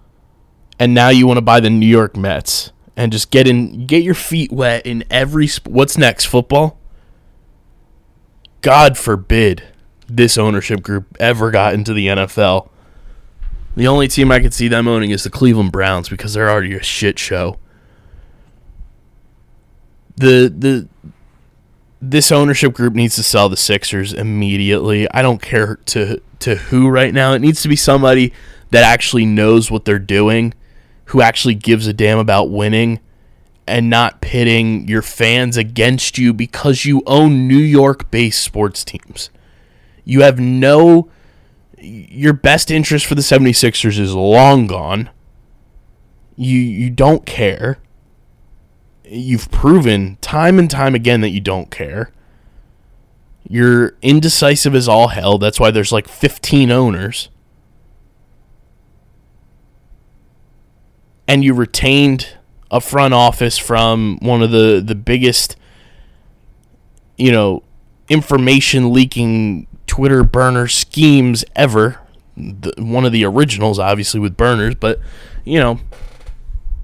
and 0.79 0.93
now 0.93 1.09
you 1.09 1.27
want 1.27 1.35
to 1.37 1.41
buy 1.41 1.59
the 1.59 1.69
New 1.69 1.85
York 1.85 2.15
Mets 2.15 2.71
and 2.95 3.11
just 3.11 3.29
get 3.29 3.45
in, 3.45 3.87
get 3.87 4.01
your 4.01 4.13
feet 4.13 4.53
wet 4.53 4.85
in 4.85 5.03
every. 5.11 5.47
Sp- 5.51 5.67
What's 5.67 5.97
next? 5.97 6.25
Football. 6.25 6.79
God 8.61 8.97
forbid 8.97 9.63
this 10.07 10.37
ownership 10.37 10.81
group 10.81 11.17
ever 11.19 11.51
got 11.51 11.73
into 11.73 11.93
the 11.93 12.07
NFL. 12.07 12.69
The 13.75 13.87
only 13.87 14.07
team 14.07 14.31
I 14.31 14.39
could 14.39 14.53
see 14.53 14.69
them 14.69 14.87
owning 14.87 15.11
is 15.11 15.25
the 15.25 15.29
Cleveland 15.29 15.73
Browns 15.73 16.07
because 16.07 16.33
they're 16.33 16.49
already 16.49 16.73
a 16.73 16.81
shit 16.81 17.19
show. 17.19 17.59
The 20.15 20.53
the 20.57 20.87
this 22.01 22.31
ownership 22.31 22.73
group 22.73 22.95
needs 22.95 23.15
to 23.15 23.23
sell 23.23 23.47
the 23.47 23.57
Sixers 23.57 24.11
immediately. 24.11 25.09
I 25.11 25.21
don't 25.21 25.41
care 25.41 25.77
to 25.87 26.21
to 26.39 26.55
who 26.55 26.89
right 26.89 27.13
now. 27.13 27.33
It 27.33 27.39
needs 27.39 27.61
to 27.61 27.67
be 27.67 27.75
somebody 27.75 28.33
that 28.71 28.83
actually 28.83 29.25
knows 29.25 29.69
what 29.69 29.85
they're 29.85 29.99
doing, 29.99 30.53
who 31.05 31.21
actually 31.21 31.55
gives 31.55 31.85
a 31.85 31.93
damn 31.93 32.17
about 32.17 32.49
winning 32.49 32.99
and 33.67 33.89
not 33.89 34.21
pitting 34.21 34.87
your 34.87 35.03
fans 35.03 35.55
against 35.55 36.17
you 36.17 36.33
because 36.33 36.83
you 36.83 37.03
own 37.05 37.47
New 37.47 37.55
York-based 37.55 38.41
sports 38.41 38.83
teams. 38.83 39.29
You 40.03 40.21
have 40.21 40.39
no 40.39 41.09
your 41.77 42.33
best 42.33 42.69
interest 42.69 43.05
for 43.05 43.15
the 43.15 43.21
76ers 43.21 43.99
is 43.99 44.15
long 44.15 44.67
gone. 44.67 45.09
You 46.35 46.57
you 46.57 46.89
don't 46.89 47.25
care 47.25 47.77
you've 49.11 49.51
proven 49.51 50.17
time 50.21 50.57
and 50.57 50.69
time 50.69 50.95
again 50.95 51.21
that 51.21 51.29
you 51.29 51.41
don't 51.41 51.69
care. 51.69 52.11
You're 53.47 53.97
indecisive 54.01 54.73
as 54.73 54.87
all 54.87 55.09
hell. 55.09 55.37
That's 55.37 55.59
why 55.59 55.71
there's 55.71 55.91
like 55.91 56.07
15 56.07 56.71
owners. 56.71 57.29
And 61.27 61.43
you 61.43 61.53
retained 61.53 62.37
a 62.69 62.79
front 62.79 63.13
office 63.13 63.57
from 63.57 64.17
one 64.21 64.41
of 64.41 64.51
the, 64.51 64.81
the 64.83 64.95
biggest, 64.95 65.57
you 67.17 67.31
know, 67.31 67.63
information 68.07 68.93
leaking 68.93 69.67
Twitter 69.87 70.23
burner 70.23 70.67
schemes 70.67 71.43
ever. 71.55 71.99
The, 72.37 72.73
one 72.77 73.05
of 73.05 73.11
the 73.11 73.25
originals, 73.25 73.77
obviously, 73.77 74.21
with 74.21 74.37
burners, 74.37 74.75
but, 74.75 74.99
you 75.43 75.59
know, 75.59 75.79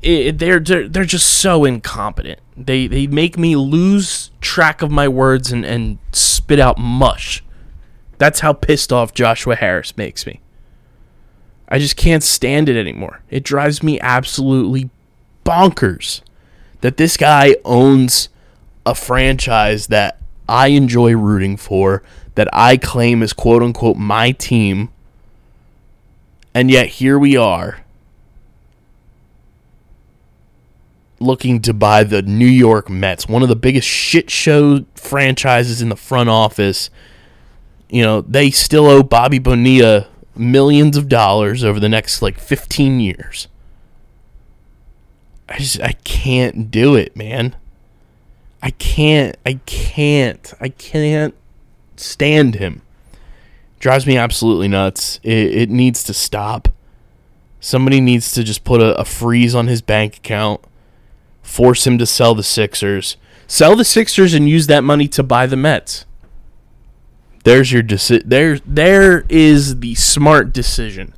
it, 0.02 0.38
they're, 0.38 0.60
they're 0.60 0.88
they're 0.88 1.06
just 1.06 1.28
so 1.28 1.66
incompetent. 1.66 2.40
They 2.56 2.88
they 2.88 3.08
make 3.08 3.38
me 3.38 3.56
lose 3.56 4.32
track 4.42 4.82
of 4.82 4.92
my 4.92 5.08
words 5.08 5.52
and, 5.52 5.66
and 5.66 5.98
spit 6.12 6.60
out 6.60 6.78
mush. 6.78 7.44
That's 8.18 8.40
how 8.42 8.54
pissed 8.54 8.94
off 8.94 9.14
Joshua 9.14 9.56
Harris 9.56 9.98
makes 9.98 10.26
me. 10.26 10.42
I 11.70 11.80
just 11.80 11.98
can't 11.98 12.24
stand 12.24 12.70
it 12.70 12.78
anymore. 12.78 13.22
It 13.30 13.44
drives 13.44 13.84
me 13.84 14.00
absolutely 14.00 14.90
bonkers 15.46 16.22
that 16.82 16.98
this 16.98 17.18
guy 17.18 17.56
owns 17.66 18.30
a 18.86 18.96
franchise 18.96 19.88
that 19.88 20.20
I 20.48 20.68
enjoy 20.68 21.14
rooting 21.16 21.58
for, 21.58 22.04
that 22.36 22.48
I 22.54 22.78
claim 22.78 23.22
is 23.22 23.34
quote 23.34 23.62
unquote 23.62 23.98
my 23.98 24.32
team. 24.32 24.90
And 26.54 26.72
yet 26.72 26.88
here 26.88 27.20
we 27.20 27.36
are 27.36 27.80
looking 31.20 31.62
to 31.62 31.74
buy 31.74 32.04
the 32.04 32.22
New 32.22 32.46
York 32.46 32.90
Mets, 32.90 33.28
one 33.28 33.44
of 33.44 33.50
the 33.50 33.56
biggest 33.56 33.88
shit 33.88 34.30
show 34.30 34.86
franchises 34.96 35.82
in 35.82 35.90
the 35.90 35.96
front 35.96 36.30
office. 36.30 36.90
You 37.90 38.04
know, 38.04 38.22
they 38.22 38.52
still 38.52 38.86
owe 38.88 39.04
Bobby 39.04 39.40
Bonilla 39.40 40.08
millions 40.36 40.98
of 40.98 41.10
dollars 41.10 41.64
over 41.64 41.80
the 41.80 41.90
next 41.90 42.22
like 42.22 42.40
15 42.40 43.00
years. 43.00 43.48
I 45.50 45.58
just 45.58 45.82
I 45.82 45.94
can't 46.04 46.70
do 46.70 46.96
it, 46.96 47.16
man. 47.16 47.56
I 48.62 48.72
can't 48.72 49.38
I 49.46 49.60
can't 49.66 50.54
I 50.60 50.70
can't 50.70 51.34
stand 51.96 52.56
him. 52.56 52.82
Drives 53.80 54.06
me 54.06 54.18
absolutely 54.18 54.68
nuts. 54.68 55.20
It, 55.24 55.56
it 55.56 55.70
needs 55.70 56.04
to 56.04 56.14
stop. 56.14 56.68
Somebody 57.60 58.02
needs 58.02 58.32
to 58.34 58.44
just 58.44 58.64
put 58.64 58.82
a, 58.82 59.00
a 59.00 59.06
freeze 59.06 59.56
on 59.56 59.68
his 59.68 59.82
bank 59.82 60.18
account 60.18 60.62
force 61.48 61.88
him 61.88 61.98
to 61.98 62.06
sell 62.06 62.36
the 62.36 62.44
Sixers. 62.44 63.18
Sell 63.48 63.76
the 63.76 63.86
Sixers 63.86 64.34
and 64.34 64.50
use 64.50 64.68
that 64.68 64.84
money 64.84 65.08
to 65.08 65.24
buy 65.24 65.48
the 65.48 65.56
Mets. 65.56 66.06
There's 67.44 67.72
your 67.72 67.84
deci- 67.84 68.24
there 68.26 68.60
there 68.66 69.26
is 69.30 69.80
the 69.80 69.96
smart 69.96 70.54
decision. 70.54 71.14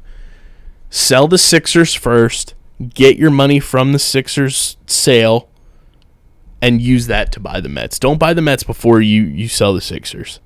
Sell 0.91 1.27
the 1.27 1.39
Sixers 1.39 1.95
first, 1.95 2.53
get 2.93 3.17
your 3.17 3.31
money 3.31 3.59
from 3.59 3.93
the 3.93 3.99
Sixers 3.99 4.77
sale 4.85 5.49
and 6.61 6.81
use 6.81 7.07
that 7.07 7.31
to 7.31 7.39
buy 7.39 7.59
the 7.59 7.69
Mets. 7.69 7.97
Don't 7.97 8.19
buy 8.19 8.33
the 8.33 8.41
Mets 8.41 8.63
before 8.63 9.01
you 9.01 9.23
you 9.23 9.47
sell 9.47 9.73
the 9.73 9.81
Sixers. 9.81 10.39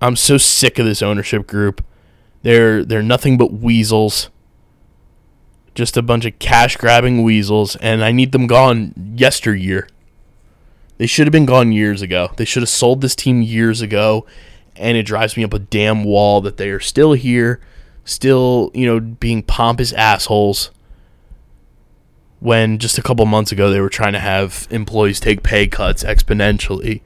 I'm 0.00 0.16
so 0.16 0.38
sick 0.38 0.78
of 0.78 0.86
this 0.86 1.02
ownership 1.02 1.46
group. 1.48 1.84
They're 2.42 2.84
they're 2.84 3.02
nothing 3.02 3.36
but 3.38 3.52
weasels 3.52 4.30
just 5.74 5.96
a 5.96 6.02
bunch 6.02 6.24
of 6.24 6.38
cash 6.38 6.76
grabbing 6.76 7.22
weasels, 7.22 7.76
and 7.76 8.04
I 8.04 8.12
need 8.12 8.32
them 8.32 8.46
gone 8.46 9.14
yesteryear. 9.16 9.88
They 10.98 11.06
should 11.06 11.26
have 11.26 11.32
been 11.32 11.46
gone 11.46 11.72
years 11.72 12.02
ago. 12.02 12.32
They 12.36 12.44
should 12.44 12.62
have 12.62 12.68
sold 12.68 13.00
this 13.00 13.16
team 13.16 13.42
years 13.42 13.80
ago, 13.80 14.26
and 14.76 14.96
it 14.96 15.04
drives 15.04 15.36
me 15.36 15.44
up 15.44 15.54
a 15.54 15.58
damn 15.58 16.04
wall 16.04 16.40
that 16.42 16.58
they 16.58 16.70
are 16.70 16.80
still 16.80 17.12
here, 17.14 17.60
still, 18.04 18.70
you 18.74 18.86
know, 18.86 19.00
being 19.00 19.42
pompous 19.42 19.92
assholes. 19.92 20.70
When 22.40 22.78
just 22.78 22.98
a 22.98 23.02
couple 23.02 23.24
months 23.24 23.52
ago 23.52 23.70
they 23.70 23.80
were 23.80 23.88
trying 23.88 24.14
to 24.14 24.18
have 24.18 24.66
employees 24.70 25.20
take 25.20 25.44
pay 25.44 25.68
cuts 25.68 26.02
exponentially. 26.02 27.00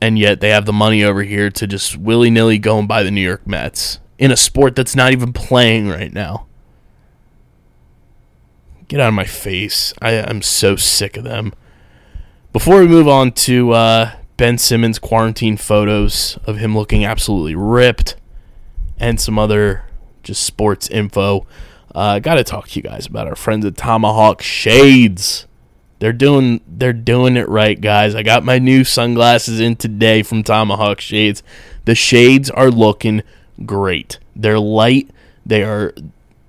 And 0.00 0.16
yet 0.16 0.40
they 0.40 0.50
have 0.50 0.66
the 0.66 0.72
money 0.72 1.02
over 1.02 1.24
here 1.24 1.50
to 1.50 1.66
just 1.66 1.96
willy 1.96 2.30
nilly 2.30 2.58
go 2.58 2.78
and 2.78 2.86
buy 2.86 3.02
the 3.02 3.10
New 3.10 3.20
York 3.20 3.44
Mets 3.44 3.98
in 4.18 4.32
a 4.32 4.36
sport 4.36 4.74
that's 4.74 4.96
not 4.96 5.12
even 5.12 5.32
playing 5.32 5.88
right 5.88 6.12
now. 6.12 6.46
Get 8.88 9.00
out 9.00 9.08
of 9.08 9.14
my 9.14 9.24
face. 9.24 9.94
I, 10.02 10.20
I'm 10.20 10.42
so 10.42 10.76
sick 10.76 11.16
of 11.16 11.24
them. 11.24 11.52
Before 12.52 12.80
we 12.80 12.88
move 12.88 13.06
on 13.06 13.32
to 13.32 13.72
uh, 13.72 14.12
Ben 14.36 14.58
Simmons' 14.58 14.98
quarantine 14.98 15.56
photos 15.56 16.38
of 16.44 16.58
him 16.58 16.74
looking 16.74 17.04
absolutely 17.04 17.54
ripped 17.54 18.16
and 18.98 19.20
some 19.20 19.38
other 19.38 19.84
just 20.22 20.42
sports 20.42 20.88
info, 20.88 21.46
I 21.94 22.16
uh, 22.16 22.18
got 22.18 22.34
to 22.34 22.44
talk 22.44 22.68
to 22.68 22.76
you 22.78 22.82
guys 22.82 23.06
about 23.06 23.28
our 23.28 23.36
friends 23.36 23.64
at 23.64 23.76
Tomahawk 23.76 24.42
Shades. 24.42 25.46
They're 26.00 26.12
doing 26.12 26.60
they're 26.66 26.92
doing 26.92 27.36
it 27.36 27.48
right, 27.48 27.78
guys. 27.78 28.14
I 28.14 28.22
got 28.22 28.44
my 28.44 28.58
new 28.58 28.84
sunglasses 28.84 29.58
in 29.58 29.76
today 29.76 30.22
from 30.22 30.42
Tomahawk 30.42 31.00
Shades. 31.00 31.42
The 31.86 31.94
shades 31.94 32.50
are 32.50 32.70
looking 32.70 33.22
great. 33.64 34.18
They're 34.36 34.58
light. 34.58 35.10
They 35.44 35.62
are 35.62 35.94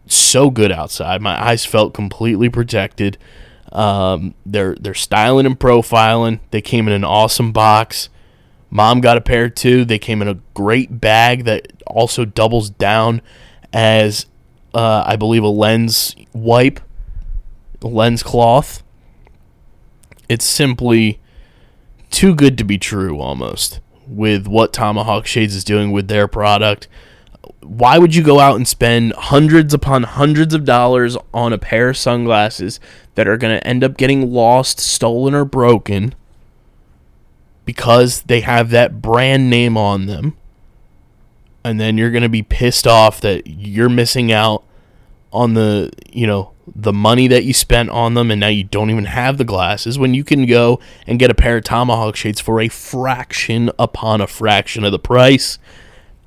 so 0.08 0.50
good 0.50 0.72
outside. 0.72 1.22
My 1.22 1.42
eyes 1.42 1.66
felt 1.66 1.94
completely 1.94 2.50
protected. 2.50 3.18
Um, 3.72 4.34
they're 4.46 4.76
they're 4.76 4.94
styling 4.94 5.46
and 5.46 5.60
profiling. 5.60 6.40
They 6.52 6.62
came 6.62 6.88
in 6.88 6.94
an 6.94 7.04
awesome 7.04 7.52
box. 7.52 8.10
Mom 8.72 9.02
got 9.02 9.18
a 9.18 9.22
pair 9.22 9.50
too. 9.50 9.86
They 9.86 10.00
came 10.00 10.22
in 10.22 10.28
a 10.28 10.40
great 10.54 11.00
bag 11.00 11.46
that 11.46 11.72
also 11.88 12.26
doubles 12.26 12.70
down 12.70 13.22
as 13.74 14.26
uh, 14.74 15.04
I 15.06 15.16
believe 15.16 15.44
a 15.44 15.48
lens 15.48 16.16
wipe, 16.34 16.80
lens 17.82 18.24
cloth. 18.24 18.84
It's 20.28 20.46
simply 20.46 21.20
too 22.12 22.36
good 22.36 22.58
to 22.58 22.64
be 22.64 22.78
true 22.78 23.20
almost 23.20 23.80
with 24.10 24.48
what 24.48 24.74
Tomahawk 24.74 25.26
Shades 25.26 25.56
is 25.56 25.64
doing 25.64 25.92
with 25.92 26.08
their 26.08 26.28
product. 26.28 26.88
Why 27.62 27.98
would 27.98 28.16
you 28.16 28.24
go 28.24 28.40
out 28.40 28.56
and 28.56 28.68
spend 28.68 29.14
hundreds 29.14 29.74
upon 29.74 30.04
hundreds 30.04 30.54
of 30.54 30.66
dollars 30.66 31.18
on 31.34 31.54
a 31.54 31.58
pair 31.58 31.90
of 31.90 31.98
sunglasses 31.98 32.80
that 33.16 33.28
are 33.28 33.38
going 33.38 33.58
to 33.58 33.66
end 33.68 33.84
up 33.84 33.98
getting 33.98 34.32
lost, 34.32 34.80
stolen, 34.80 35.34
or 35.34 35.46
broken 35.46 36.16
because 37.66 38.24
they 38.24 38.42
have 38.42 38.72
that 38.72 39.02
brand 39.02 39.50
name 39.50 39.78
on 39.78 40.06
them? 40.08 40.36
And 41.64 41.80
then 41.80 41.98
you're 41.98 42.12
going 42.12 42.24
to 42.24 42.30
be 42.30 42.44
pissed 42.44 42.88
off 42.88 43.22
that 43.22 43.46
you're 43.46 43.90
missing 43.90 44.32
out 44.32 44.64
on 45.32 45.54
the, 45.54 45.92
you 46.12 46.26
know, 46.26 46.54
the 46.76 46.94
money 46.94 47.28
that 47.28 47.44
you 47.44 47.54
spent 47.54 47.90
on 47.90 48.14
them 48.14 48.32
and 48.32 48.40
now 48.40 48.48
you 48.48 48.64
don't 48.64 48.90
even 48.90 49.06
have 49.06 49.38
the 49.38 49.44
glasses 49.44 49.98
when 49.98 50.14
you 50.14 50.24
can 50.24 50.46
go 50.46 50.80
and 51.08 51.20
get 51.20 51.32
a 51.32 51.36
pair 51.36 51.58
of 51.58 51.64
tomahawk 51.64 52.16
shades 52.16 52.40
for 52.40 52.60
a 52.60 52.68
fraction 52.68 53.72
upon 53.80 54.22
a 54.22 54.28
fraction 54.28 54.84
of 54.84 54.92
the 54.92 55.00
price 55.00 55.60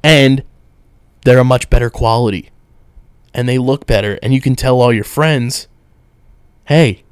and 0.03 0.43
they're 1.25 1.39
a 1.39 1.45
much 1.45 1.71
better 1.71 1.91
quality. 1.91 2.51
And 3.35 3.49
they 3.49 3.59
look 3.59 3.87
better 3.87 4.19
and 4.23 4.35
you 4.35 4.41
can 4.41 4.57
tell 4.57 4.81
all 4.81 4.93
your 4.93 5.05
friends 5.05 5.69
hey 6.67 7.03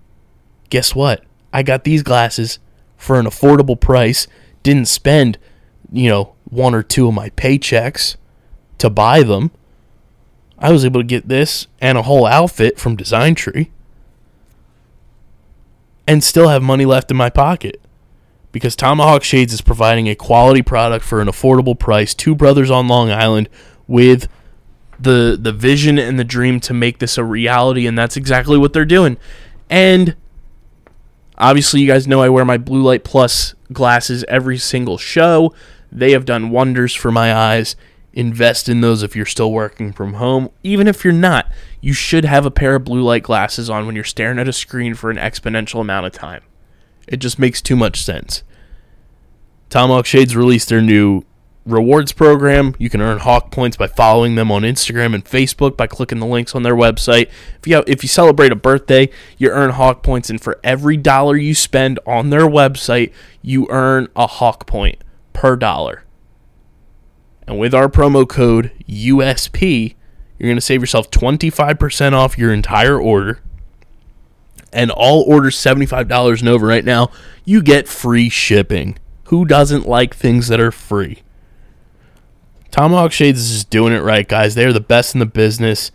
guess 0.69 0.95
what? 0.95 1.25
I 1.53 1.63
got 1.63 1.85
these 1.85 2.03
glasses 2.03 2.61
for 2.97 3.19
an 3.19 3.27
affordable 3.27 3.79
price. 3.81 4.27
Didn't 4.63 4.87
spend 4.87 5.39
you 5.93 6.09
know 6.09 6.35
one 6.45 6.75
or 6.75 6.83
two 6.83 7.09
of 7.09 7.15
my 7.15 7.31
paychecks 7.31 8.17
to 8.79 8.91
buy 8.91 9.23
them 9.23 9.51
I 10.61 10.73
was 10.73 10.85
able 10.85 11.01
to 11.01 11.07
get 11.07 11.29
this 11.29 11.67
and 11.81 11.97
a 11.97 12.03
whole 12.03 12.27
outfit 12.27 12.79
from 12.79 12.95
Design 12.95 13.35
Tree 13.35 13.71
and 16.07 16.23
still 16.23 16.49
have 16.49 16.63
money 16.63 16.85
left 16.85 17.11
in 17.11 17.17
my 17.17 17.31
pocket 17.31 17.81
because 18.53 18.77
Tomahawk 18.77 19.23
Shades 19.23 19.55
is 19.55 19.63
providing 19.63 20.09
a 20.09 20.15
quality 20.15 20.61
product 20.61 21.05
for 21.05 21.21
an 21.21 21.29
affordable 21.29 21.79
price. 21.79 22.15
Two 22.15 22.35
brothers 22.35 22.71
on 22.71 22.89
Long 22.89 23.11
Island 23.11 23.49
with 23.87 24.29
the 24.99 25.39
the 25.41 25.53
vision 25.53 25.99
and 25.99 26.19
the 26.19 26.25
dream 26.25 26.61
to 26.61 26.75
make 26.75 26.99
this 26.99 27.17
a 27.17 27.25
reality 27.25 27.87
and 27.87 27.97
that's 27.97 28.19
exactly 28.19 28.59
what 28.59 28.75
they're 28.75 28.85
doing. 28.85 29.17
And 29.71 30.15
obviously 31.39 31.81
you 31.81 31.87
guys 31.87 32.07
know 32.07 32.21
I 32.21 32.29
wear 32.29 32.45
my 32.45 32.59
Blue 32.59 32.83
Light 32.83 33.03
Plus 33.03 33.55
glasses 33.73 34.25
every 34.29 34.59
single 34.59 34.99
show. 34.99 35.55
They 35.91 36.13
have 36.13 36.27
done 36.27 36.51
wonders 36.51 36.95
for 36.95 37.11
my 37.11 37.35
eyes 37.35 37.77
invest 38.13 38.69
in 38.69 38.81
those 38.81 39.03
if 39.03 39.15
you're 39.15 39.27
still 39.27 39.53
working 39.53 39.93
from 39.93 40.15
home. 40.15 40.51
Even 40.63 40.89
if 40.89 41.05
you're 41.05 41.13
not, 41.13 41.51
you 41.81 41.93
should 41.93 42.25
have 42.25 42.45
a 42.45 42.51
pair 42.51 42.77
of 42.77 42.85
blue 42.85 43.03
light 43.03 43.23
glasses 43.23 43.71
on 43.71 43.87
when 43.87 43.95
you're 43.95 44.05
staring 44.05 44.39
at 44.39 44.49
a 44.49 44.53
screen 44.53 44.95
for 44.95 45.11
an 45.11 45.17
exponential 45.17 45.81
amount 45.81 46.07
of 46.07 46.13
time. 46.13 46.43
It 47.07 47.19
just 47.19 47.39
makes 47.39 47.63
too 47.63 47.77
much 47.77 48.03
sense. 48.03 48.43
Tomahawk 49.69 50.07
Shades 50.07 50.37
released 50.37 50.69
their 50.69 50.83
new 50.83 51.23
rewards 51.67 52.13
program. 52.13 52.75
You 52.79 52.91
can 52.91 53.01
earn 53.01 53.19
Hawk 53.19 53.51
points 53.51 53.77
by 53.77 53.87
following 53.87 54.35
them 54.35 54.51
on 54.51 54.63
Instagram 54.63 55.15
and 55.15 55.25
Facebook 55.25 55.77
by 55.77 55.87
clicking 55.87 56.19
the 56.19 56.27
links 56.27 56.55
on 56.55 56.63
their 56.63 56.75
website. 56.75 57.29
If 57.59 57.67
you 57.67 57.77
have, 57.77 57.85
if 57.87 58.03
you 58.03 58.09
celebrate 58.09 58.53
a 58.53 58.57
birthday, 58.57 59.11
you 59.39 59.51
earn 59.51 59.71
Hawk 59.71 60.03
points, 60.03 60.31
and 60.31 60.41
for 60.41 60.59
every 60.65 60.97
dollar 60.97 61.37
you 61.37 61.55
spend 61.55 61.99
on 62.07 62.31
their 62.31 62.47
website, 62.47 63.13
you 63.43 63.67
earn 63.71 64.09
a 64.17 64.27
Hawk 64.27 64.67
point 64.67 65.03
per 65.33 65.57
dollar. 65.57 66.05
And 67.51 67.59
with 67.59 67.75
our 67.75 67.89
promo 67.89 68.29
code 68.29 68.71
USP, 68.89 69.97
you're 70.39 70.47
going 70.47 70.57
to 70.57 70.61
save 70.61 70.81
yourself 70.81 71.11
25% 71.11 72.13
off 72.13 72.39
your 72.39 72.53
entire 72.53 72.97
order. 72.97 73.41
And 74.73 74.93
all 74.93 75.23
orders 75.23 75.57
$75 75.57 76.39
and 76.39 76.49
over 76.49 76.65
right 76.65 76.85
now, 76.85 77.11
you 77.45 77.61
get 77.61 77.89
free 77.89 78.29
shipping. 78.29 79.01
Who 79.25 79.45
doesn't 79.45 79.89
like 79.89 80.15
things 80.15 80.47
that 80.47 80.61
are 80.61 80.71
free? 80.71 81.25
Tomahawk 82.71 83.11
Shades 83.11 83.51
is 83.51 83.65
doing 83.65 83.93
it 83.93 83.99
right, 83.99 84.29
guys. 84.29 84.55
They're 84.55 84.73
the 84.73 84.79
best 84.79 85.17
in 85.17 85.19
the 85.19 85.27
business. 85.27 85.91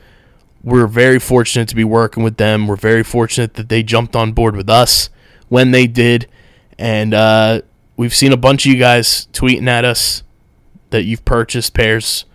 We're 0.61 0.87
very 0.87 1.19
fortunate 1.19 1.69
to 1.69 1.75
be 1.75 1.85
working 1.85 2.21
with 2.21 2.35
them. 2.35 2.67
We're 2.67 2.75
very 2.75 3.03
fortunate 3.03 3.53
that 3.53 3.69
they 3.69 3.81
jumped 3.81 4.13
on 4.13 4.33
board 4.33 4.57
with 4.57 4.69
us 4.69 5.09
when 5.47 5.71
they 5.71 5.87
did. 5.87 6.27
And 6.77 7.13
uh, 7.13 7.61
we've 7.95 8.13
seen 8.13 8.33
a 8.33 8.37
bunch 8.37 8.65
of 8.65 8.73
you 8.73 8.77
guys 8.77 9.29
tweeting 9.31 9.69
at 9.69 9.85
us 9.85 10.23
that 10.89 11.03
you've 11.03 11.25
purchased 11.25 11.73
pairs 11.73 12.25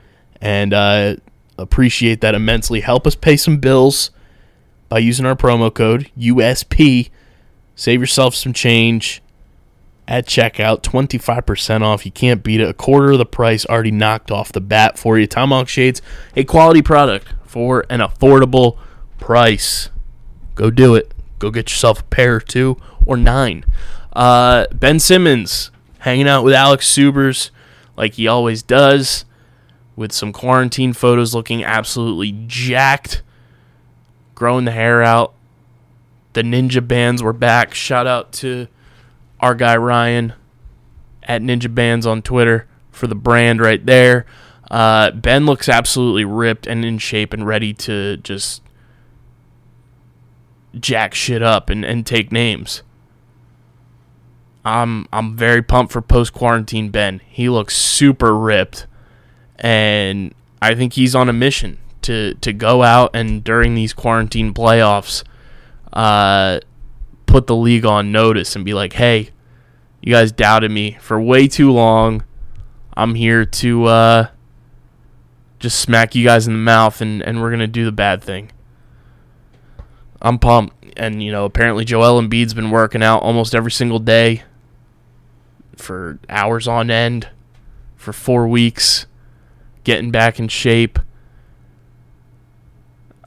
and 0.40 0.72
uh, 0.72 1.16
appreciate 1.58 2.20
that 2.20 2.34
immensely. 2.34 2.80
Help 2.80 3.06
us 3.06 3.14
pay 3.14 3.36
some 3.36 3.58
bills 3.58 4.10
by 4.88 4.98
using 4.98 5.26
our 5.26 5.36
promo 5.36 5.72
code 5.72 6.10
USP. 6.18 7.10
Save 7.74 8.00
yourself 8.00 8.34
some 8.34 8.52
change 8.52 9.22
at 10.08 10.26
checkout. 10.26 10.82
25% 10.82 11.82
off. 11.82 12.04
You 12.04 12.12
can't 12.12 12.42
beat 12.42 12.60
it. 12.60 12.68
A 12.68 12.74
quarter 12.74 13.12
of 13.12 13.18
the 13.18 13.26
price 13.26 13.64
already 13.66 13.92
knocked 13.92 14.30
off 14.30 14.52
the 14.52 14.60
bat 14.60 14.98
for 14.98 15.18
you. 15.18 15.26
Tomahawk 15.26 15.68
Shades, 15.68 16.02
a 16.36 16.44
quality 16.44 16.82
product 16.82 17.28
for 17.46 17.86
an 17.88 18.00
affordable 18.00 18.76
price. 19.18 19.88
Go 20.56 20.70
do 20.70 20.94
it. 20.94 21.12
Go 21.38 21.50
get 21.50 21.70
yourself 21.70 22.00
a 22.00 22.04
pair 22.04 22.36
or 22.36 22.40
two 22.40 22.76
or 23.06 23.16
nine. 23.16 23.64
Uh, 24.12 24.66
ben 24.72 24.98
Simmons 24.98 25.70
hanging 26.00 26.28
out 26.28 26.44
with 26.44 26.52
Alex 26.52 26.88
Subers 26.88 27.50
like 28.00 28.14
he 28.14 28.26
always 28.26 28.62
does, 28.62 29.26
with 29.94 30.10
some 30.10 30.32
quarantine 30.32 30.94
photos 30.94 31.34
looking 31.34 31.62
absolutely 31.62 32.32
jacked, 32.46 33.22
growing 34.34 34.64
the 34.64 34.70
hair 34.70 35.02
out. 35.02 35.34
The 36.32 36.40
ninja 36.40 36.86
bands 36.86 37.22
were 37.22 37.34
back. 37.34 37.74
Shout 37.74 38.06
out 38.06 38.32
to 38.34 38.68
our 39.38 39.54
guy 39.54 39.76
Ryan 39.76 40.32
at 41.24 41.42
Ninja 41.42 41.72
Bands 41.72 42.06
on 42.06 42.22
Twitter 42.22 42.66
for 42.90 43.06
the 43.06 43.14
brand 43.14 43.60
right 43.60 43.84
there. 43.84 44.24
Uh, 44.70 45.10
ben 45.10 45.44
looks 45.44 45.68
absolutely 45.68 46.24
ripped 46.24 46.66
and 46.66 46.82
in 46.82 46.96
shape 46.96 47.34
and 47.34 47.46
ready 47.46 47.74
to 47.74 48.16
just 48.16 48.62
jack 50.78 51.12
shit 51.12 51.42
up 51.42 51.68
and, 51.68 51.84
and 51.84 52.06
take 52.06 52.32
names. 52.32 52.82
I'm 54.64 55.06
I'm 55.12 55.36
very 55.36 55.62
pumped 55.62 55.92
for 55.92 56.02
post 56.02 56.32
quarantine 56.32 56.90
Ben. 56.90 57.20
He 57.26 57.48
looks 57.48 57.76
super 57.76 58.36
ripped, 58.36 58.86
and 59.58 60.34
I 60.60 60.74
think 60.74 60.94
he's 60.94 61.14
on 61.14 61.28
a 61.28 61.32
mission 61.32 61.78
to 62.02 62.34
to 62.34 62.52
go 62.52 62.82
out 62.82 63.10
and 63.14 63.42
during 63.42 63.74
these 63.74 63.92
quarantine 63.92 64.52
playoffs, 64.52 65.24
uh, 65.92 66.60
put 67.26 67.46
the 67.46 67.56
league 67.56 67.86
on 67.86 68.12
notice 68.12 68.54
and 68.54 68.64
be 68.64 68.74
like, 68.74 68.94
hey, 68.94 69.30
you 70.02 70.12
guys 70.12 70.32
doubted 70.32 70.70
me 70.70 70.98
for 71.00 71.20
way 71.20 71.48
too 71.48 71.72
long. 71.72 72.24
I'm 72.94 73.14
here 73.14 73.46
to 73.46 73.84
uh, 73.86 74.28
just 75.58 75.78
smack 75.78 76.14
you 76.14 76.24
guys 76.24 76.46
in 76.46 76.52
the 76.52 76.58
mouth, 76.58 77.00
and 77.00 77.22
and 77.22 77.40
we're 77.40 77.50
gonna 77.50 77.66
do 77.66 77.86
the 77.86 77.92
bad 77.92 78.22
thing. 78.22 78.50
I'm 80.20 80.38
pumped. 80.38 80.76
And, 80.96 81.22
you 81.22 81.32
know, 81.32 81.44
apparently 81.46 81.84
Joel 81.84 82.20
Embiid's 82.20 82.52
been 82.52 82.70
working 82.70 83.02
out 83.02 83.22
almost 83.22 83.54
every 83.54 83.70
single 83.70 84.00
day 84.00 84.42
for 85.76 86.18
hours 86.28 86.68
on 86.68 86.90
end 86.90 87.28
for 87.96 88.12
four 88.12 88.48
weeks, 88.48 89.06
getting 89.84 90.10
back 90.10 90.38
in 90.38 90.48
shape. 90.48 90.98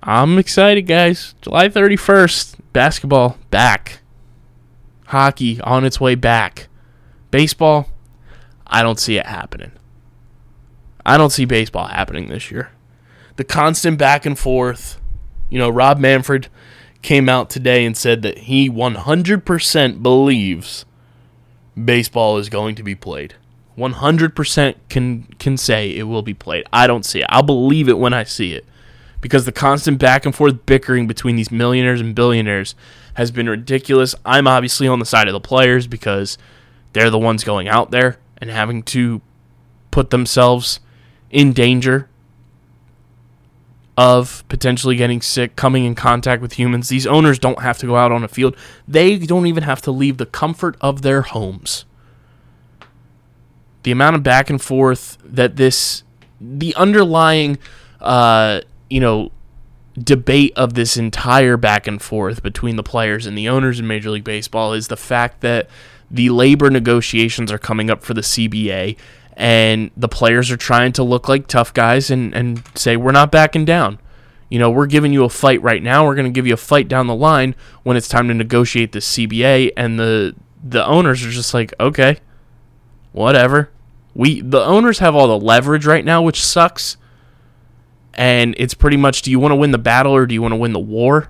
I'm 0.01 0.37
excited, 0.37 0.83
guys. 0.83 1.35
July 1.41 1.69
31st, 1.69 2.55
basketball 2.73 3.37
back. 3.49 4.01
Hockey 5.07 5.61
on 5.61 5.85
its 5.85 6.01
way 6.01 6.15
back. 6.15 6.67
Baseball, 7.31 7.87
I 8.65 8.83
don't 8.83 8.99
see 8.99 9.17
it 9.17 9.27
happening. 9.27 9.71
I 11.05 11.17
don't 11.17 11.29
see 11.29 11.45
baseball 11.45 11.87
happening 11.87 12.29
this 12.29 12.49
year. 12.49 12.71
The 13.35 13.43
constant 13.43 13.97
back 13.97 14.25
and 14.25 14.37
forth. 14.37 14.99
You 15.49 15.59
know, 15.59 15.69
Rob 15.69 15.99
Manfred 15.99 16.47
came 17.01 17.29
out 17.29 17.49
today 17.49 17.85
and 17.85 17.95
said 17.95 18.21
that 18.23 18.39
he 18.39 18.69
100% 18.69 20.01
believes 20.01 20.85
baseball 21.81 22.37
is 22.37 22.49
going 22.49 22.75
to 22.75 22.83
be 22.83 22.95
played. 22.95 23.35
100% 23.77 24.75
can 24.89 25.23
can 25.39 25.57
say 25.57 25.95
it 25.95 26.03
will 26.03 26.21
be 26.21 26.33
played. 26.33 26.65
I 26.71 26.85
don't 26.85 27.05
see 27.05 27.21
it. 27.21 27.27
I'll 27.29 27.43
believe 27.43 27.89
it 27.89 27.97
when 27.97 28.13
I 28.13 28.23
see 28.23 28.53
it. 28.53 28.65
Because 29.19 29.45
the 29.45 29.51
constant 29.51 29.99
back 29.99 30.25
and 30.25 30.35
forth 30.35 30.65
bickering 30.65 31.07
between 31.07 31.37
these 31.37 31.49
millionaires 31.49 32.01
and 32.01 32.13
billionaires 32.13 32.75
has 33.15 33.31
been 33.31 33.49
ridiculous. 33.49 34.13
I'm 34.25 34.47
obviously 34.47 34.87
on 34.87 34.99
the 34.99 35.05
side 35.05 35.27
of 35.27 35.33
the 35.33 35.39
players 35.39 35.87
because 35.87 36.37
they're 36.91 37.09
the 37.09 37.19
ones 37.19 37.43
going 37.43 37.67
out 37.67 37.89
there 37.89 38.17
and 38.37 38.49
having 38.49 38.83
to 38.83 39.21
put 39.91 40.09
themselves 40.09 40.79
in 41.31 41.53
danger 41.53 42.09
of 43.97 44.43
potentially 44.49 44.95
getting 44.95 45.21
sick, 45.21 45.55
coming 45.55 45.85
in 45.85 45.95
contact 45.95 46.41
with 46.41 46.53
humans. 46.53 46.89
These 46.89 47.05
owners 47.05 47.37
don't 47.37 47.61
have 47.61 47.77
to 47.79 47.85
go 47.85 47.95
out 47.95 48.11
on 48.11 48.23
a 48.23 48.27
field. 48.27 48.55
They 48.87 49.17
don't 49.17 49.45
even 49.45 49.63
have 49.63 49.81
to 49.83 49.91
leave 49.91 50.17
the 50.17 50.25
comfort 50.25 50.75
of 50.81 51.03
their 51.03 51.21
homes. 51.21 51.85
The 53.83 53.91
amount 53.91 54.15
of 54.15 54.23
back 54.23 54.49
and 54.49 54.61
forth 54.61 55.17
that 55.23 55.57
this, 55.57 56.03
the 56.41 56.73
underlying, 56.75 57.59
uh, 58.01 58.61
you 58.89 58.99
know, 58.99 59.31
debate 59.95 60.53
of 60.55 60.73
this 60.73 60.97
entire 60.97 61.55
back 61.55 61.85
and 61.85 62.01
forth 62.01 62.41
between 62.41 62.77
the 62.77 62.83
players 62.83 63.27
and 63.27 63.37
the 63.37 63.47
owners 63.47 63.79
in 63.79 63.85
Major 63.85 64.09
League 64.09 64.23
Baseball 64.23 64.73
is 64.73 64.87
the 64.87 64.97
fact 64.97 65.41
that 65.41 65.69
the 66.09 66.29
labor 66.29 66.69
negotiations 66.69 67.51
are 67.51 67.57
coming 67.59 67.91
up 67.91 68.03
for 68.03 68.13
the 68.13 68.21
CBA 68.21 68.97
and 69.35 69.91
the 69.97 70.07
players 70.07 70.51
are 70.51 70.57
trying 70.57 70.91
to 70.93 71.03
look 71.03 71.27
like 71.27 71.47
tough 71.47 71.73
guys 71.73 72.09
and, 72.09 72.33
and 72.33 72.63
say, 72.75 72.97
we're 72.97 73.11
not 73.11 73.31
backing 73.31 73.65
down. 73.65 73.99
You 74.49 74.59
know, 74.59 74.69
we're 74.69 74.87
giving 74.87 75.13
you 75.13 75.23
a 75.23 75.29
fight 75.29 75.61
right 75.61 75.81
now. 75.81 76.05
We're 76.05 76.15
going 76.15 76.31
to 76.31 76.31
give 76.31 76.45
you 76.45 76.53
a 76.53 76.57
fight 76.57 76.87
down 76.87 77.07
the 77.07 77.15
line 77.15 77.55
when 77.81 77.97
it's 77.97 78.07
time 78.07 78.27
to 78.27 78.33
negotiate 78.33 78.91
the 78.91 78.99
CBA. 78.99 79.71
And 79.75 79.99
the 79.99 80.35
the 80.63 80.85
owners 80.85 81.25
are 81.25 81.31
just 81.31 81.53
like, 81.53 81.73
okay, 81.79 82.19
whatever. 83.11 83.71
We 84.13 84.41
the 84.41 84.63
owners 84.63 84.99
have 84.99 85.15
all 85.15 85.27
the 85.27 85.43
leverage 85.43 85.85
right 85.85 86.05
now, 86.05 86.21
which 86.21 86.43
sucks 86.43 86.97
and 88.13 88.53
it's 88.57 88.73
pretty 88.73 88.97
much 88.97 89.23
do 89.23 89.31
you 89.31 89.39
want 89.39 89.51
to 89.51 89.55
win 89.55 89.71
the 89.71 89.77
battle 89.77 90.13
or 90.13 90.25
do 90.25 90.33
you 90.33 90.41
want 90.41 90.51
to 90.51 90.57
win 90.57 90.73
the 90.73 90.79
war? 90.79 91.29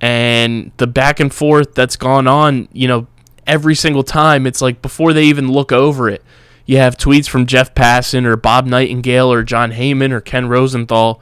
And 0.00 0.70
the 0.76 0.86
back 0.86 1.20
and 1.20 1.32
forth 1.32 1.74
that's 1.74 1.96
gone 1.96 2.26
on, 2.26 2.68
you 2.72 2.86
know, 2.86 3.08
every 3.46 3.74
single 3.74 4.04
time, 4.04 4.46
it's 4.46 4.62
like 4.62 4.80
before 4.80 5.12
they 5.12 5.24
even 5.24 5.50
look 5.50 5.72
over 5.72 6.08
it, 6.08 6.22
you 6.68 6.76
have 6.76 6.98
tweets 6.98 7.26
from 7.26 7.46
Jeff 7.46 7.74
Passan 7.74 8.26
or 8.26 8.36
Bob 8.36 8.66
Nightingale 8.66 9.32
or 9.32 9.42
Jon 9.42 9.72
Heyman 9.72 10.12
or 10.12 10.20
Ken 10.20 10.50
Rosenthal 10.50 11.18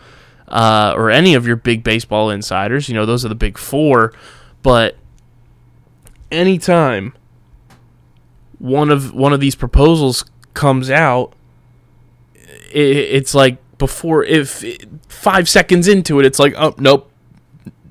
uh, 0.48 0.92
or 0.96 1.08
any 1.08 1.34
of 1.34 1.46
your 1.46 1.54
big 1.54 1.84
baseball 1.84 2.30
insiders. 2.30 2.88
You 2.88 2.96
know, 2.96 3.06
those 3.06 3.24
are 3.24 3.28
the 3.28 3.36
big 3.36 3.56
four. 3.56 4.12
But 4.64 4.96
anytime 6.32 7.14
one 8.58 8.90
of 8.90 9.14
one 9.14 9.32
of 9.32 9.38
these 9.38 9.54
proposals 9.54 10.24
comes 10.52 10.90
out, 10.90 11.32
it, 12.34 12.96
it's 12.96 13.32
like 13.32 13.58
before 13.78 14.24
if 14.24 14.64
five 15.08 15.48
seconds 15.48 15.86
into 15.86 16.18
it, 16.18 16.26
it's 16.26 16.40
like, 16.40 16.54
oh 16.56 16.74
nope, 16.76 17.08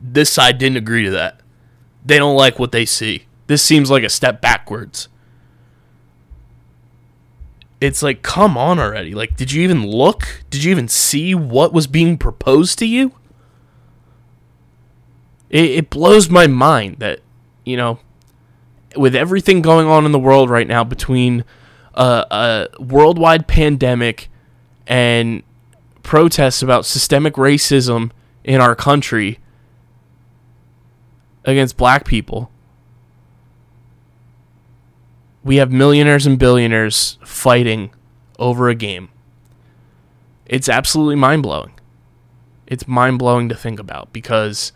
this 0.03 0.29
side 0.29 0.57
didn't 0.57 0.75
agree 0.75 1.05
to 1.05 1.11
that. 1.11 1.39
They 2.05 2.17
don't 2.17 2.35
like 2.35 2.59
what 2.59 2.73
they 2.73 2.85
see. 2.85 3.27
This 3.47 3.63
seems 3.63 3.89
like 3.89 4.03
a 4.03 4.09
step 4.09 4.41
backwards. 4.41 5.07
It's 7.85 8.01
like, 8.01 8.21
come 8.21 8.57
on 8.57 8.79
already. 8.79 9.13
Like, 9.13 9.35
did 9.37 9.51
you 9.51 9.63
even 9.63 9.85
look? 9.85 10.43
Did 10.49 10.63
you 10.63 10.71
even 10.71 10.87
see 10.87 11.35
what 11.35 11.71
was 11.71 11.87
being 11.87 12.17
proposed 12.17 12.79
to 12.79 12.85
you? 12.85 13.13
It, 15.49 15.65
it 15.65 15.89
blows 15.89 16.29
my 16.29 16.47
mind 16.47 16.97
that, 16.99 17.19
you 17.63 17.77
know, 17.77 17.99
with 18.95 19.15
everything 19.15 19.61
going 19.61 19.87
on 19.87 20.05
in 20.05 20.11
the 20.11 20.19
world 20.19 20.49
right 20.49 20.67
now 20.67 20.83
between 20.83 21.43
a, 21.93 22.25
a 22.79 22.81
worldwide 22.81 23.47
pandemic 23.47 24.29
and 24.87 25.43
protests 26.03 26.61
about 26.61 26.85
systemic 26.85 27.35
racism 27.35 28.11
in 28.43 28.61
our 28.61 28.75
country 28.75 29.39
against 31.43 31.77
black 31.77 32.05
people. 32.05 32.51
We 35.45 35.57
have 35.57 35.71
millionaires 35.71 36.25
and 36.25 36.37
billionaires 36.37 37.19
fighting 37.23 37.91
over 38.39 38.67
a 38.67 38.75
game. 38.75 39.09
It's 40.47 40.67
absolutely 40.67 41.15
mind 41.15 41.43
blowing. 41.43 41.71
It's 42.67 42.87
mind 42.87 43.19
blowing 43.19 43.47
to 43.49 43.55
think 43.55 43.79
about 43.79 44.11
because 44.11 44.73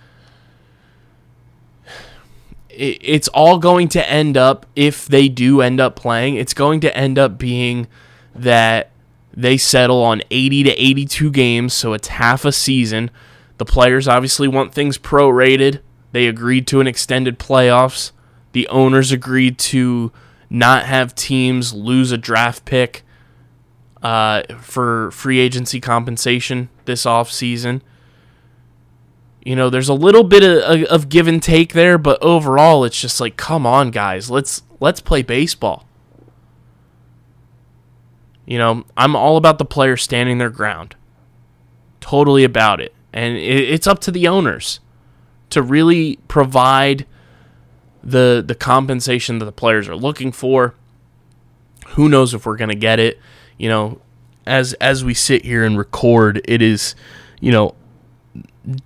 it's 2.69 3.27
all 3.29 3.57
going 3.57 3.87
to 3.89 4.09
end 4.09 4.37
up, 4.37 4.67
if 4.75 5.07
they 5.07 5.27
do 5.27 5.61
end 5.61 5.81
up 5.81 5.95
playing, 5.95 6.35
it's 6.35 6.53
going 6.53 6.79
to 6.81 6.95
end 6.95 7.17
up 7.17 7.37
being 7.37 7.87
that 8.35 8.91
they 9.33 9.57
settle 9.57 10.03
on 10.03 10.21
80 10.29 10.63
to 10.63 10.71
82 10.71 11.31
games, 11.31 11.73
so 11.73 11.93
it's 11.93 12.09
half 12.09 12.45
a 12.45 12.51
season. 12.51 13.09
The 13.57 13.65
players 13.65 14.07
obviously 14.07 14.47
want 14.47 14.73
things 14.73 14.97
prorated. 14.97 15.81
They 16.11 16.27
agreed 16.27 16.67
to 16.67 16.79
an 16.79 16.87
extended 16.87 17.39
playoffs. 17.39 18.11
The 18.51 18.67
owners 18.67 19.11
agreed 19.11 19.57
to 19.59 20.11
not 20.49 20.85
have 20.85 21.15
teams 21.15 21.73
lose 21.73 22.11
a 22.11 22.17
draft 22.17 22.65
pick 22.65 23.03
uh, 24.01 24.43
for 24.59 25.11
free 25.11 25.39
agency 25.39 25.79
compensation 25.79 26.69
this 26.85 27.05
offseason. 27.05 27.81
You 29.43 29.55
know, 29.55 29.69
there's 29.69 29.89
a 29.89 29.93
little 29.93 30.23
bit 30.23 30.43
of, 30.43 30.83
of 30.85 31.09
give 31.09 31.27
and 31.27 31.41
take 31.41 31.73
there, 31.73 31.97
but 31.97 32.21
overall, 32.21 32.83
it's 32.83 32.99
just 32.99 33.21
like, 33.21 33.37
come 33.37 33.65
on, 33.65 33.91
guys, 33.91 34.29
let's 34.29 34.63
let's 34.79 35.01
play 35.01 35.21
baseball. 35.21 35.85
You 38.45 38.57
know, 38.57 38.83
I'm 38.97 39.15
all 39.15 39.37
about 39.37 39.59
the 39.59 39.65
players 39.65 40.01
standing 40.01 40.39
their 40.39 40.49
ground. 40.49 40.95
Totally 42.01 42.43
about 42.43 42.81
it. 42.81 42.93
And 43.13 43.37
it's 43.37 43.87
up 43.87 43.99
to 43.99 44.11
the 44.11 44.27
owners 44.27 44.79
to 45.51 45.61
really 45.61 46.17
provide 46.27 47.05
the 48.03 48.43
the 48.45 48.55
compensation 48.55 49.39
that 49.39 49.45
the 49.45 49.51
players 49.51 49.87
are 49.87 49.95
looking 49.95 50.31
for. 50.31 50.75
Who 51.89 52.07
knows 52.09 52.33
if 52.33 52.45
we're 52.45 52.57
going 52.57 52.69
to 52.69 52.75
get 52.75 52.99
it? 52.99 53.19
You 53.57 53.69
know, 53.69 54.01
as 54.45 54.73
as 54.73 55.03
we 55.03 55.13
sit 55.13 55.45
here 55.45 55.63
and 55.63 55.77
record, 55.77 56.41
it 56.45 56.61
is, 56.61 56.95
you 57.39 57.51
know, 57.51 57.75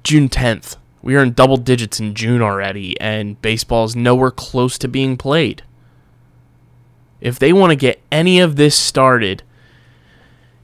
June 0.03 0.29
10th. 0.29 0.77
We 1.01 1.15
are 1.15 1.23
in 1.23 1.33
double 1.33 1.57
digits 1.57 1.99
in 1.99 2.13
June 2.15 2.41
already 2.41 2.99
and 2.99 3.41
baseball 3.41 3.83
is 3.83 3.95
nowhere 3.95 4.31
close 4.31 4.77
to 4.79 4.87
being 4.87 5.17
played. 5.17 5.63
If 7.19 7.39
they 7.39 7.53
want 7.53 7.71
to 7.71 7.75
get 7.75 8.01
any 8.11 8.39
of 8.39 8.55
this 8.55 8.75
started, 8.75 9.43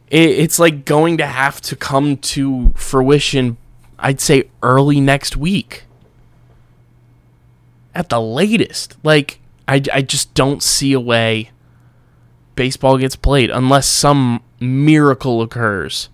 it's 0.09 0.59
like 0.59 0.85
going 0.85 1.17
to 1.17 1.25
have 1.25 1.62
to 1.62 1.75
come 1.75 2.17
to 2.17 2.73
fruition, 2.75 3.57
I'd 3.97 4.19
say 4.19 4.49
early 4.63 4.99
next 4.99 5.38
week. 5.38 5.83
At 7.99 8.07
the 8.07 8.21
latest. 8.21 8.95
Like, 9.03 9.41
I, 9.67 9.83
I 9.93 10.01
just 10.01 10.33
don't 10.33 10.63
see 10.63 10.93
a 10.93 11.01
way 11.01 11.51
baseball 12.55 12.97
gets 12.97 13.17
played 13.17 13.49
unless 13.49 13.88
some 13.88 14.41
miracle 14.57 15.41
occurs. 15.41 16.07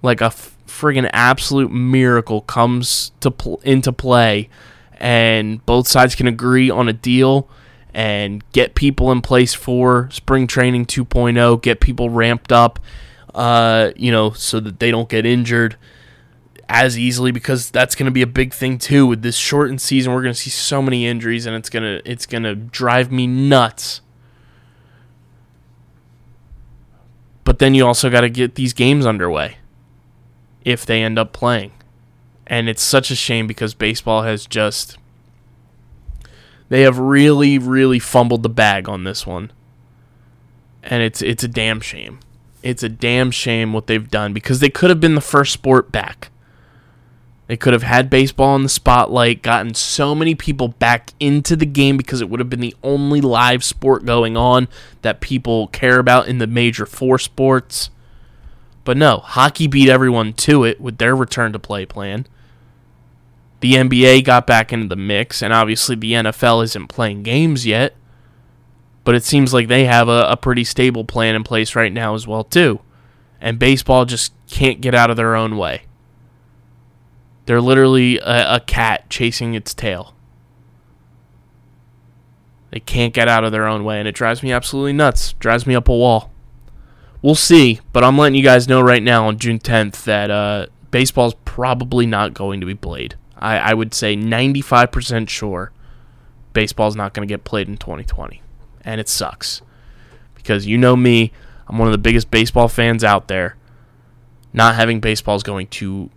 Like 0.00 0.22
a 0.22 0.30
friggin' 0.66 1.10
absolute 1.12 1.70
miracle 1.70 2.40
comes 2.40 3.12
to 3.20 3.30
pl- 3.30 3.60
into 3.62 3.92
play 3.92 4.48
and 4.94 5.64
both 5.66 5.86
sides 5.86 6.14
can 6.14 6.26
agree 6.26 6.70
on 6.70 6.88
a 6.88 6.94
deal 6.94 7.46
and 7.92 8.42
get 8.52 8.74
people 8.74 9.12
in 9.12 9.20
place 9.20 9.52
for 9.52 10.08
spring 10.10 10.46
training 10.46 10.86
2.0, 10.86 11.60
get 11.60 11.78
people 11.78 12.08
ramped 12.08 12.52
up, 12.52 12.78
uh, 13.34 13.90
you 13.96 14.10
know, 14.10 14.30
so 14.30 14.60
that 14.60 14.80
they 14.80 14.90
don't 14.90 15.10
get 15.10 15.26
injured 15.26 15.76
as 16.68 16.98
easily 16.98 17.32
because 17.32 17.70
that's 17.70 17.94
going 17.94 18.06
to 18.06 18.12
be 18.12 18.22
a 18.22 18.26
big 18.26 18.52
thing 18.52 18.78
too 18.78 19.06
with 19.06 19.22
this 19.22 19.36
shortened 19.36 19.80
season. 19.80 20.12
We're 20.12 20.22
going 20.22 20.34
to 20.34 20.40
see 20.40 20.50
so 20.50 20.82
many 20.82 21.06
injuries 21.06 21.46
and 21.46 21.56
it's 21.56 21.70
going 21.70 21.82
to 21.82 22.10
it's 22.10 22.26
to 22.26 22.54
drive 22.54 23.10
me 23.10 23.26
nuts. 23.26 24.02
But 27.44 27.58
then 27.58 27.74
you 27.74 27.86
also 27.86 28.10
got 28.10 28.20
to 28.20 28.28
get 28.28 28.56
these 28.56 28.74
games 28.74 29.06
underway 29.06 29.56
if 30.64 30.84
they 30.84 31.02
end 31.02 31.18
up 31.18 31.32
playing. 31.32 31.72
And 32.46 32.68
it's 32.68 32.82
such 32.82 33.10
a 33.10 33.16
shame 33.16 33.46
because 33.46 33.72
baseball 33.72 34.22
has 34.22 34.46
just 34.46 34.98
they 36.68 36.82
have 36.82 36.98
really, 36.98 37.58
really 37.58 37.98
fumbled 37.98 38.42
the 38.42 38.50
bag 38.50 38.88
on 38.88 39.04
this 39.04 39.26
one. 39.26 39.50
And 40.82 41.02
it's 41.02 41.22
it's 41.22 41.42
a 41.42 41.48
damn 41.48 41.80
shame. 41.80 42.20
It's 42.62 42.82
a 42.82 42.88
damn 42.88 43.30
shame 43.30 43.72
what 43.72 43.86
they've 43.86 44.10
done 44.10 44.34
because 44.34 44.60
they 44.60 44.68
could 44.68 44.90
have 44.90 45.00
been 45.00 45.14
the 45.14 45.20
first 45.22 45.52
sport 45.52 45.90
back. 45.90 46.30
They 47.48 47.56
could 47.56 47.72
have 47.72 47.82
had 47.82 48.10
baseball 48.10 48.54
in 48.56 48.62
the 48.62 48.68
spotlight, 48.68 49.42
gotten 49.42 49.72
so 49.72 50.14
many 50.14 50.34
people 50.34 50.68
back 50.68 51.14
into 51.18 51.56
the 51.56 51.64
game 51.64 51.96
because 51.96 52.20
it 52.20 52.28
would 52.28 52.40
have 52.40 52.50
been 52.50 52.60
the 52.60 52.76
only 52.82 53.22
live 53.22 53.64
sport 53.64 54.04
going 54.04 54.36
on 54.36 54.68
that 55.00 55.22
people 55.22 55.68
care 55.68 55.98
about 55.98 56.28
in 56.28 56.38
the 56.38 56.46
major 56.46 56.84
four 56.84 57.18
sports. 57.18 57.88
But 58.84 58.98
no, 58.98 59.18
hockey 59.18 59.66
beat 59.66 59.88
everyone 59.88 60.34
to 60.34 60.64
it 60.64 60.78
with 60.78 60.98
their 60.98 61.16
return 61.16 61.54
to 61.54 61.58
play 61.58 61.86
plan. 61.86 62.26
The 63.60 63.74
NBA 63.74 64.24
got 64.24 64.46
back 64.46 64.70
into 64.70 64.88
the 64.88 64.96
mix, 64.96 65.42
and 65.42 65.50
obviously 65.52 65.96
the 65.96 66.12
NFL 66.12 66.62
isn't 66.64 66.88
playing 66.88 67.22
games 67.22 67.64
yet. 67.64 67.96
But 69.04 69.14
it 69.14 69.24
seems 69.24 69.54
like 69.54 69.68
they 69.68 69.86
have 69.86 70.08
a, 70.08 70.26
a 70.28 70.36
pretty 70.36 70.64
stable 70.64 71.02
plan 71.02 71.34
in 71.34 71.44
place 71.44 71.74
right 71.74 71.92
now 71.92 72.14
as 72.14 72.26
well, 72.26 72.44
too. 72.44 72.80
And 73.40 73.58
baseball 73.58 74.04
just 74.04 74.34
can't 74.50 74.82
get 74.82 74.94
out 74.94 75.10
of 75.10 75.16
their 75.16 75.34
own 75.34 75.56
way. 75.56 75.84
They're 77.48 77.62
literally 77.62 78.18
a, 78.18 78.56
a 78.56 78.60
cat 78.60 79.08
chasing 79.08 79.54
its 79.54 79.72
tail. 79.72 80.14
They 82.70 82.78
can't 82.78 83.14
get 83.14 83.26
out 83.26 83.42
of 83.42 83.52
their 83.52 83.66
own 83.66 83.84
way, 83.84 83.98
and 83.98 84.06
it 84.06 84.14
drives 84.14 84.42
me 84.42 84.52
absolutely 84.52 84.92
nuts. 84.92 85.32
Drives 85.32 85.66
me 85.66 85.74
up 85.74 85.88
a 85.88 85.96
wall. 85.96 86.30
we'll 87.22 87.34
see. 87.34 87.80
But 87.94 88.04
I'm 88.04 88.18
letting 88.18 88.34
you 88.34 88.44
guys 88.44 88.68
know 88.68 88.82
right 88.82 89.02
now 89.02 89.28
on 89.28 89.38
June 89.38 89.58
10th 89.58 90.04
that 90.04 90.30
uh, 90.30 90.66
baseball's 90.90 91.32
probably 91.46 92.04
not 92.04 92.34
going 92.34 92.60
to 92.60 92.66
be 92.66 92.74
played. 92.74 93.14
I, 93.38 93.56
I 93.56 93.72
would 93.72 93.94
say 93.94 94.14
95% 94.14 95.30
sure 95.30 95.72
baseball's 96.52 96.96
not 96.96 97.14
going 97.14 97.26
to 97.26 97.32
get 97.32 97.44
played 97.44 97.66
in 97.66 97.78
2020. 97.78 98.42
And 98.84 99.00
it 99.00 99.08
sucks. 99.08 99.62
Because 100.34 100.66
you 100.66 100.76
know 100.76 100.96
me, 100.96 101.32
I'm 101.66 101.78
one 101.78 101.88
of 101.88 101.92
the 101.92 101.98
biggest 101.98 102.30
baseball 102.30 102.68
fans 102.68 103.02
out 103.02 103.28
there. 103.28 103.56
Not 104.52 104.74
having 104.74 105.00
baseball 105.00 105.36
is 105.36 105.42
going 105.42 105.68
to 105.68 106.10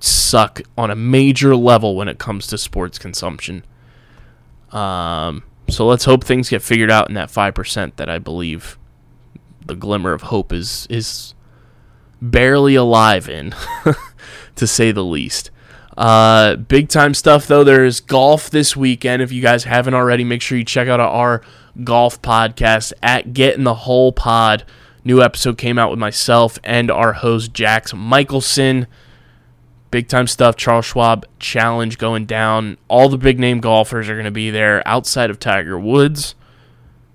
suck 0.00 0.62
on 0.76 0.90
a 0.90 0.96
major 0.96 1.56
level 1.56 1.96
when 1.96 2.08
it 2.08 2.18
comes 2.18 2.46
to 2.48 2.58
sports 2.58 2.98
consumption. 2.98 3.64
Um, 4.70 5.44
so 5.68 5.86
let's 5.86 6.04
hope 6.04 6.24
things 6.24 6.48
get 6.48 6.62
figured 6.62 6.90
out 6.90 7.08
in 7.08 7.14
that 7.14 7.30
5% 7.30 7.96
that 7.96 8.08
I 8.08 8.18
believe 8.18 8.78
the 9.66 9.74
glimmer 9.74 10.12
of 10.12 10.22
hope 10.22 10.52
is 10.52 10.86
is 10.88 11.34
barely 12.20 12.74
alive 12.74 13.28
in, 13.28 13.54
to 14.56 14.66
say 14.66 14.90
the 14.92 15.04
least. 15.04 15.50
Uh, 15.96 16.56
big 16.56 16.88
time 16.88 17.12
stuff 17.12 17.46
though. 17.46 17.64
There's 17.64 18.00
golf 18.00 18.50
this 18.50 18.76
weekend. 18.76 19.20
If 19.20 19.32
you 19.32 19.42
guys 19.42 19.64
haven't 19.64 19.94
already, 19.94 20.24
make 20.24 20.42
sure 20.42 20.56
you 20.56 20.64
check 20.64 20.88
out 20.88 21.00
our 21.00 21.42
golf 21.84 22.22
podcast 22.22 22.92
at 23.02 23.32
Get 23.34 23.56
in 23.56 23.64
the 23.64 23.74
Hole 23.74 24.12
Pod. 24.12 24.64
New 25.04 25.22
episode 25.22 25.58
came 25.58 25.78
out 25.78 25.90
with 25.90 25.98
myself 25.98 26.58
and 26.64 26.90
our 26.90 27.14
host 27.14 27.52
Jax 27.52 27.92
Michelson. 27.94 28.86
Big 29.90 30.08
time 30.08 30.26
stuff. 30.26 30.56
Charles 30.56 30.84
Schwab 30.84 31.26
challenge 31.38 31.96
going 31.96 32.26
down. 32.26 32.76
All 32.88 33.08
the 33.08 33.16
big 33.16 33.38
name 33.38 33.60
golfers 33.60 34.08
are 34.08 34.14
going 34.14 34.26
to 34.26 34.30
be 34.30 34.50
there 34.50 34.86
outside 34.86 35.30
of 35.30 35.38
Tiger 35.38 35.78
Woods, 35.78 36.34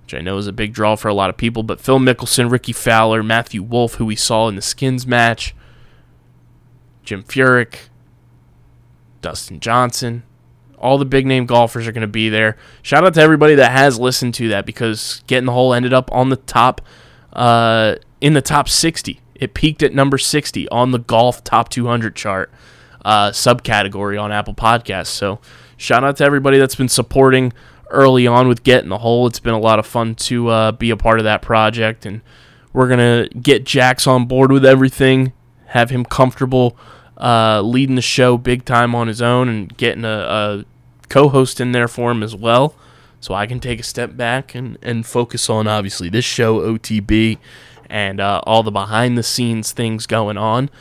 which 0.03 0.15
I 0.15 0.21
know 0.21 0.37
is 0.37 0.47
a 0.47 0.53
big 0.53 0.73
draw 0.73 0.95
for 0.95 1.07
a 1.07 1.13
lot 1.13 1.29
of 1.29 1.37
people. 1.37 1.61
But 1.61 1.79
Phil 1.79 1.99
Mickelson, 1.99 2.49
Rickie 2.49 2.73
Fowler, 2.73 3.21
Matthew 3.21 3.61
Wolff, 3.61 3.95
who 3.95 4.05
we 4.05 4.15
saw 4.15 4.47
in 4.47 4.55
the 4.55 4.61
Skins 4.61 5.05
match, 5.05 5.55
Jim 7.03 7.23
Furyk, 7.23 7.89
Dustin 9.21 9.59
Johnson. 9.59 10.23
All 10.77 10.97
the 10.97 11.05
big 11.05 11.25
name 11.25 11.45
golfers 11.45 11.87
are 11.87 11.91
going 11.91 12.01
to 12.01 12.07
be 12.07 12.27
there. 12.27 12.57
Shout 12.81 13.05
out 13.05 13.13
to 13.13 13.21
everybody 13.21 13.55
that 13.55 13.71
has 13.71 13.99
listened 13.99 14.33
to 14.35 14.49
that 14.49 14.65
because 14.65 15.23
Get 15.27 15.37
in 15.37 15.45
the 15.45 15.53
Hole 15.53 15.73
ended 15.73 15.93
up 15.93 16.11
on 16.11 16.29
the 16.29 16.35
top, 16.35 16.81
uh, 17.31 17.95
in 18.19 18.33
the 18.33 18.41
top 18.41 18.67
60. 18.67 19.21
It 19.43 19.53
peaked 19.53 19.83
at 19.83 19.93
number 19.93 20.17
60 20.17 20.69
on 20.69 20.91
the 20.91 20.99
golf 20.99 21.43
top 21.43 21.67
200 21.67 22.15
chart 22.15 22.49
uh, 23.03 23.31
subcategory 23.31 24.21
on 24.21 24.31
Apple 24.31 24.53
Podcasts. 24.53 25.07
So 25.07 25.39
shout 25.75 26.05
out 26.05 26.15
to 26.17 26.23
everybody 26.23 26.57
that's 26.57 26.75
been 26.75 26.87
supporting 26.87 27.51
early 27.89 28.25
on 28.25 28.47
with 28.47 28.63
Get 28.63 28.83
in 28.83 28.89
the 28.89 28.99
Hole. 28.99 29.27
It's 29.27 29.41
been 29.41 29.53
a 29.53 29.59
lot 29.59 29.79
of 29.79 29.85
fun 29.85 30.15
to 30.15 30.47
uh, 30.47 30.71
be 30.71 30.91
a 30.91 30.97
part 30.97 31.19
of 31.19 31.25
that 31.25 31.41
project, 31.41 32.05
and 32.05 32.21
we're 32.71 32.87
gonna 32.87 33.27
get 33.29 33.65
Jax 33.65 34.07
on 34.07 34.27
board 34.27 34.49
with 34.49 34.65
everything, 34.65 35.33
have 35.67 35.89
him 35.89 36.05
comfortable 36.05 36.77
uh, 37.17 37.61
leading 37.61 37.95
the 37.95 38.01
show 38.01 38.37
big 38.37 38.63
time 38.63 38.95
on 38.95 39.09
his 39.09 39.21
own, 39.21 39.49
and 39.49 39.75
getting 39.75 40.05
a, 40.05 40.07
a 40.07 40.65
co-host 41.09 41.59
in 41.59 41.73
there 41.73 41.89
for 41.89 42.11
him 42.11 42.23
as 42.23 42.33
well. 42.33 42.75
So 43.19 43.33
I 43.33 43.45
can 43.45 43.59
take 43.59 43.79
a 43.79 43.83
step 43.83 44.17
back 44.17 44.53
and, 44.53 44.77
and 44.81 45.05
focus 45.05 45.49
on 45.49 45.67
obviously 45.67 46.09
this 46.09 46.25
show, 46.25 46.59
OTB, 46.59 47.37
and 47.93 48.19
uh, 48.19 48.41
all 48.45 48.63
the 48.63 48.71
behind 48.71 49.15
the 49.15 49.23
scenes 49.23 49.71
things 49.71 50.07
going 50.07 50.35
on. 50.35 50.71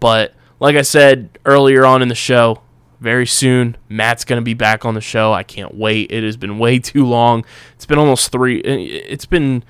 But 0.00 0.32
like 0.58 0.74
I 0.74 0.80
said 0.80 1.38
earlier 1.44 1.84
on 1.84 2.00
in 2.00 2.08
the 2.08 2.14
show, 2.14 2.62
very 2.98 3.26
soon 3.26 3.76
Matt's 3.90 4.24
going 4.24 4.40
to 4.40 4.44
be 4.44 4.54
back 4.54 4.86
on 4.86 4.94
the 4.94 5.02
show. 5.02 5.34
I 5.34 5.42
can't 5.42 5.74
wait. 5.74 6.10
It 6.10 6.24
has 6.24 6.38
been 6.38 6.58
way 6.58 6.78
too 6.80 7.04
long. 7.04 7.44
It's 7.74 7.84
been 7.84 7.98
almost 7.98 8.32
three. 8.32 8.60
It's 8.60 9.26
been 9.26 9.64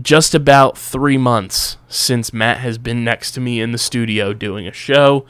just 0.00 0.34
about 0.34 0.76
three 0.76 1.18
months 1.18 1.76
since 1.86 2.32
Matt 2.32 2.58
has 2.58 2.78
been 2.78 3.04
next 3.04 3.30
to 3.32 3.40
me 3.40 3.60
in 3.60 3.70
the 3.70 3.78
studio 3.78 4.32
doing 4.34 4.66
a 4.66 4.72
show. 4.72 5.24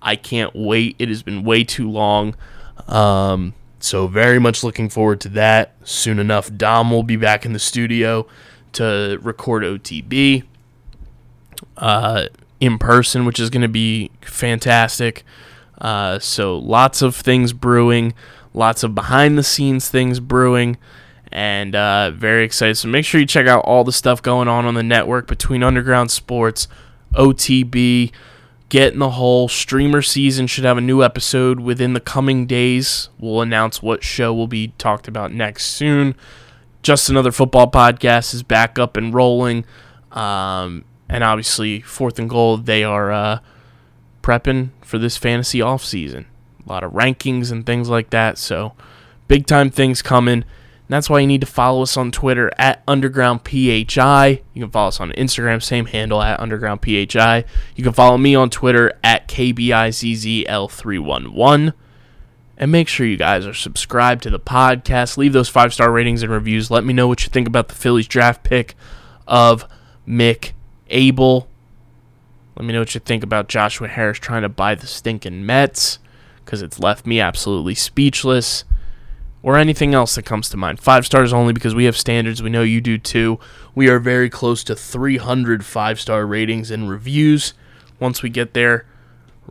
I 0.00 0.14
can't 0.14 0.54
wait. 0.54 0.94
It 1.00 1.08
has 1.08 1.24
been 1.24 1.42
way 1.42 1.64
too 1.64 1.90
long. 1.90 2.36
Um, 2.86 3.54
so 3.80 4.06
very 4.06 4.38
much 4.38 4.62
looking 4.62 4.88
forward 4.88 5.20
to 5.22 5.28
that. 5.30 5.74
Soon 5.82 6.20
enough, 6.20 6.54
Dom 6.54 6.92
will 6.92 7.02
be 7.02 7.16
back 7.16 7.44
in 7.44 7.52
the 7.52 7.58
studio 7.58 8.28
to 8.74 9.18
record 9.22 9.62
OTB 9.62 10.44
uh, 11.76 12.26
in 12.60 12.78
person, 12.78 13.24
which 13.24 13.40
is 13.40 13.50
going 13.50 13.62
to 13.62 13.68
be 13.68 14.10
fantastic. 14.20 15.24
Uh, 15.78 16.18
so 16.18 16.56
lots 16.56 17.02
of 17.02 17.16
things 17.16 17.52
brewing, 17.52 18.14
lots 18.52 18.82
of 18.82 18.94
behind 18.94 19.36
the 19.36 19.42
scenes 19.42 19.88
things 19.88 20.20
brewing, 20.20 20.76
and 21.32 21.74
uh, 21.74 22.10
very 22.12 22.44
excited. 22.44 22.76
So 22.76 22.88
make 22.88 23.04
sure 23.04 23.20
you 23.20 23.26
check 23.26 23.46
out 23.46 23.64
all 23.64 23.84
the 23.84 23.92
stuff 23.92 24.22
going 24.22 24.48
on 24.48 24.66
on 24.66 24.74
the 24.74 24.82
network 24.82 25.26
between 25.26 25.62
Underground 25.62 26.10
Sports, 26.10 26.68
OTB, 27.14 28.12
Get 28.68 28.92
in 28.92 28.98
the 28.98 29.10
Hole. 29.10 29.48
Streamer 29.48 30.02
season 30.02 30.46
should 30.46 30.64
have 30.64 30.78
a 30.78 30.80
new 30.80 31.02
episode 31.02 31.60
within 31.60 31.92
the 31.92 32.00
coming 32.00 32.46
days. 32.46 33.08
We'll 33.18 33.40
announce 33.40 33.82
what 33.82 34.02
show 34.02 34.32
will 34.32 34.46
be 34.46 34.68
talked 34.78 35.06
about 35.06 35.32
next 35.32 35.66
soon. 35.66 36.14
Just 36.84 37.08
Another 37.08 37.32
Football 37.32 37.70
Podcast 37.70 38.34
is 38.34 38.42
back 38.42 38.78
up 38.78 38.98
and 38.98 39.14
rolling. 39.14 39.64
Um, 40.12 40.84
and 41.08 41.24
obviously, 41.24 41.80
fourth 41.80 42.18
and 42.18 42.28
goal, 42.28 42.58
they 42.58 42.84
are 42.84 43.10
uh, 43.10 43.38
prepping 44.22 44.68
for 44.82 44.98
this 44.98 45.16
fantasy 45.16 45.60
offseason. 45.60 46.26
A 46.66 46.68
lot 46.68 46.84
of 46.84 46.92
rankings 46.92 47.50
and 47.50 47.64
things 47.64 47.88
like 47.88 48.10
that. 48.10 48.36
So, 48.36 48.74
big 49.28 49.46
time 49.46 49.70
things 49.70 50.02
coming. 50.02 50.34
And 50.34 50.44
that's 50.90 51.08
why 51.08 51.20
you 51.20 51.26
need 51.26 51.40
to 51.40 51.46
follow 51.46 51.80
us 51.80 51.96
on 51.96 52.12
Twitter 52.12 52.52
at 52.58 52.84
UndergroundPHI. 52.84 54.42
You 54.52 54.62
can 54.62 54.70
follow 54.70 54.88
us 54.88 55.00
on 55.00 55.10
Instagram, 55.12 55.62
same 55.62 55.86
handle 55.86 56.20
at 56.20 56.38
UndergroundPHI. 56.38 57.46
You 57.76 57.82
can 57.82 57.94
follow 57.94 58.18
me 58.18 58.34
on 58.34 58.50
Twitter 58.50 58.92
at 59.02 59.26
KBIZZL311. 59.28 61.72
And 62.56 62.70
make 62.70 62.88
sure 62.88 63.06
you 63.06 63.16
guys 63.16 63.46
are 63.46 63.54
subscribed 63.54 64.22
to 64.22 64.30
the 64.30 64.38
podcast. 64.38 65.16
Leave 65.16 65.32
those 65.32 65.48
five 65.48 65.74
star 65.74 65.90
ratings 65.90 66.22
and 66.22 66.30
reviews. 66.30 66.70
Let 66.70 66.84
me 66.84 66.92
know 66.92 67.08
what 67.08 67.24
you 67.24 67.30
think 67.30 67.48
about 67.48 67.68
the 67.68 67.74
Phillies 67.74 68.06
draft 68.06 68.44
pick 68.44 68.74
of 69.26 69.66
Mick 70.06 70.52
Abel. 70.88 71.48
Let 72.56 72.64
me 72.64 72.72
know 72.72 72.80
what 72.80 72.94
you 72.94 73.00
think 73.00 73.24
about 73.24 73.48
Joshua 73.48 73.88
Harris 73.88 74.18
trying 74.18 74.42
to 74.42 74.48
buy 74.48 74.76
the 74.76 74.86
stinking 74.86 75.44
Mets 75.44 75.98
because 76.44 76.62
it's 76.62 76.78
left 76.78 77.06
me 77.06 77.20
absolutely 77.20 77.74
speechless. 77.74 78.64
Or 79.42 79.58
anything 79.58 79.92
else 79.92 80.14
that 80.14 80.22
comes 80.22 80.48
to 80.48 80.56
mind. 80.56 80.80
Five 80.80 81.04
stars 81.04 81.30
only 81.30 81.52
because 81.52 81.74
we 81.74 81.84
have 81.84 81.98
standards. 81.98 82.42
We 82.42 82.48
know 82.48 82.62
you 82.62 82.80
do 82.80 82.96
too. 82.96 83.38
We 83.74 83.88
are 83.90 83.98
very 83.98 84.30
close 84.30 84.64
to 84.64 84.74
300 84.74 85.62
five 85.66 86.00
star 86.00 86.24
ratings 86.24 86.70
and 86.70 86.88
reviews. 86.88 87.52
Once 88.00 88.22
we 88.22 88.30
get 88.30 88.54
there, 88.54 88.86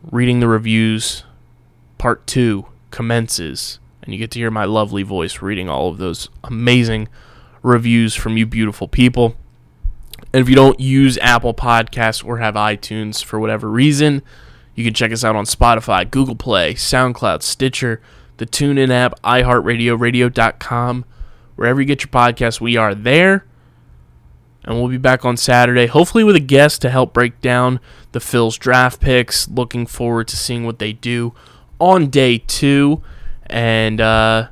reading 0.01 0.39
the 0.39 0.47
reviews, 0.47 1.25
part 1.99 2.25
two 2.25 2.65
commences. 2.93 3.79
And 4.01 4.13
you 4.13 4.19
get 4.19 4.31
to 4.31 4.39
hear 4.39 4.51
my 4.51 4.65
lovely 4.65 5.03
voice 5.03 5.41
reading 5.41 5.67
all 5.67 5.89
of 5.89 5.97
those 5.97 6.29
amazing 6.43 7.09
reviews 7.61 8.15
from 8.15 8.37
you 8.37 8.45
beautiful 8.45 8.87
people. 8.87 9.35
And 10.31 10.41
if 10.41 10.47
you 10.47 10.55
don't 10.55 10.79
use 10.79 11.17
Apple 11.17 11.53
Podcasts 11.53 12.23
or 12.23 12.37
have 12.37 12.55
iTunes 12.55 13.23
for 13.23 13.39
whatever 13.39 13.69
reason, 13.69 14.21
you 14.75 14.85
can 14.85 14.93
check 14.93 15.11
us 15.11 15.23
out 15.23 15.35
on 15.35 15.45
Spotify, 15.45 16.09
Google 16.09 16.35
Play, 16.35 16.75
SoundCloud, 16.75 17.41
Stitcher, 17.41 18.01
the 18.37 18.45
TuneIn 18.45 18.89
app, 18.89 19.19
iHeartRadio, 19.21 19.99
radio.com. 19.99 21.05
Wherever 21.55 21.81
you 21.81 21.87
get 21.87 22.03
your 22.03 22.09
podcasts, 22.09 22.61
we 22.61 22.77
are 22.77 22.93
there. 22.93 23.45
And 24.65 24.77
we'll 24.77 24.87
be 24.87 24.97
back 24.97 25.25
on 25.25 25.35
Saturday, 25.35 25.87
hopefully 25.87 26.23
with 26.23 26.35
a 26.35 26.41
guest 26.41 26.81
to 26.83 26.89
help 26.89 27.13
break 27.13 27.41
down 27.41 27.79
the 28.11 28.19
Phil's 28.19 28.57
draft 28.57 29.01
picks. 29.01 29.47
Looking 29.49 29.85
forward 29.85 30.27
to 30.29 30.37
seeing 30.37 30.63
what 30.63 30.79
they 30.79 30.93
do 30.93 31.33
on 31.79 32.07
day 32.07 32.37
two. 32.39 33.01
And 33.47 34.01
uh, 34.01 34.47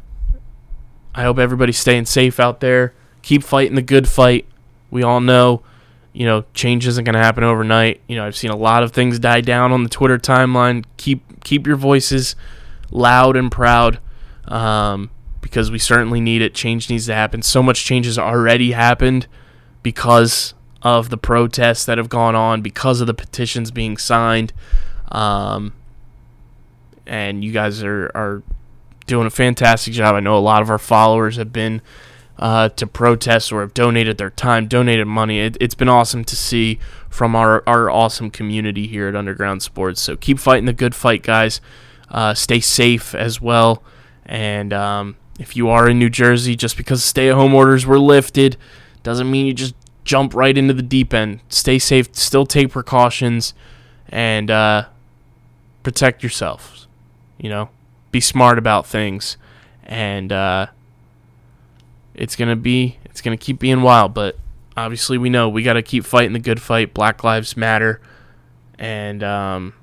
I 1.16 1.24
hope 1.24 1.40
everybody's 1.40 1.78
staying 1.78 2.06
safe 2.06 2.40
out 2.40 2.60
there. 2.60 2.94
Keep 3.22 3.44
fighting 3.44 3.76
the 3.76 3.82
good 3.82 4.08
fight. 4.08 4.46
We 4.90 5.04
all 5.04 5.22
know, 5.22 5.64
you 6.14 6.26
know, 6.26 6.44
change 6.54 6.86
isn't 6.88 7.04
going 7.04 7.14
to 7.14 7.20
happen 7.20 7.44
overnight. 7.44 8.02
You 8.08 8.18
know, 8.18 8.26
I've 8.26 8.36
seen 8.36 8.52
a 8.52 8.56
lot 8.56 8.84
of 8.84 8.92
things 8.92 9.20
die 9.20 9.42
down 9.42 9.72
on 9.72 9.84
the 9.84 9.90
Twitter 9.90 10.18
timeline. 10.18 10.86
Keep 10.98 11.44
keep 11.44 11.66
your 11.66 11.78
voices 11.78 12.36
loud 12.92 13.36
and 13.36 13.52
proud 13.52 14.00
um, 14.48 15.10
because 15.40 15.72
we 15.72 15.80
certainly 15.80 16.20
need 16.20 16.42
it. 16.42 16.54
Change 16.54 16.90
needs 16.90 17.06
to 17.08 17.14
happen. 17.14 17.42
So 17.42 17.64
much 17.64 17.86
change 17.86 18.06
has 18.06 18.18
already 18.20 18.74
happened 18.74 19.28
because 19.82 20.54
of 20.82 21.10
the 21.10 21.18
protests 21.18 21.86
that 21.86 21.98
have 21.98 22.10
gone 22.10 22.36
on, 22.36 22.62
because 22.62 23.02
of 23.02 23.08
the 23.08 23.14
petitions 23.14 23.72
being 23.72 23.98
signed. 23.98 24.52
Um, 25.12 25.74
and 27.06 27.43
you 27.43 27.52
guys 27.52 27.84
are, 27.84 28.12
are 28.16 28.43
doing 29.08 29.28
a 29.28 29.32
fantastic 29.32 29.93
job. 29.93 30.16
I 30.16 30.20
know 30.20 30.38
a 30.38 30.39
lot 30.39 30.62
of 30.62 30.70
our 30.70 30.80
followers 30.80 31.38
have 31.38 31.52
been 31.52 31.82
uh, 32.38 32.70
to 32.70 32.88
protest 32.88 33.52
or 33.52 33.62
have 33.62 33.74
donated 33.74 34.18
their 34.18 34.30
time, 34.30 34.68
donated 34.68 35.08
money. 35.08 35.39
It, 35.39 35.58
it's 35.60 35.76
been 35.76 35.89
awesome 35.89 36.24
to 36.26 36.36
see 36.36 36.80
from 37.10 37.36
our, 37.36 37.64
our 37.68 37.89
awesome 37.89 38.32
community 38.32 38.88
here 38.88 39.08
at 39.08 39.16
Underground 39.16 39.62
Sports. 39.62 40.02
So 40.02 40.16
keep 40.16 40.39
fighting 40.39 40.66
the 40.66 40.74
good 40.74 40.95
fight, 40.95 41.24
guys. 41.24 41.62
Uh, 42.10 42.34
stay 42.34 42.60
safe 42.60 43.14
as 43.14 43.39
well. 43.39 43.84
And 44.26 44.74
um, 44.74 45.18
if 45.39 45.56
you 45.56 45.70
are 45.70 45.89
in 45.89 45.99
New 45.99 46.10
Jersey, 46.10 46.56
just 46.56 46.78
because 46.78 47.04
stay 47.04 47.30
at 47.30 47.36
home 47.36 47.54
orders 47.54 47.86
were 47.86 47.99
lifted, 47.99 48.58
doesn't 49.04 49.30
mean 49.30 49.45
you 49.45 49.54
just 49.54 49.76
jump 50.04 50.34
right 50.34 50.58
into 50.58 50.74
the 50.74 50.82
deep 50.82 51.14
end. 51.14 51.41
Stay 51.49 51.80
safe, 51.80 52.16
still 52.16 52.45
take 52.45 52.72
precautions, 52.72 53.54
and 54.10 54.49
uh, 54.49 54.86
protect 55.84 56.24
yourselves. 56.24 56.81
You 57.42 57.50
know, 57.50 57.70
be 58.12 58.22
smart 58.22 58.60
about 58.60 58.86
things, 58.86 59.36
and 59.84 60.32
uh, 60.32 60.68
it's 62.14 62.36
gonna 62.36 62.56
be 62.56 63.00
it's 63.06 63.20
gonna 63.20 63.36
keep 63.36 63.58
being 63.60 63.82
wild. 63.82 64.14
But 64.14 64.38
obviously, 64.78 65.18
we 65.18 65.32
know 65.32 65.50
we 65.50 65.64
got 65.64 65.74
to 65.74 65.82
keep 65.82 66.06
fighting 66.06 66.34
the 66.34 66.39
good 66.39 66.62
fight. 66.62 66.94
Black 66.94 67.24
Lives 67.24 67.58
Matter, 67.58 68.00
and 68.78 69.24
um, 69.24 69.74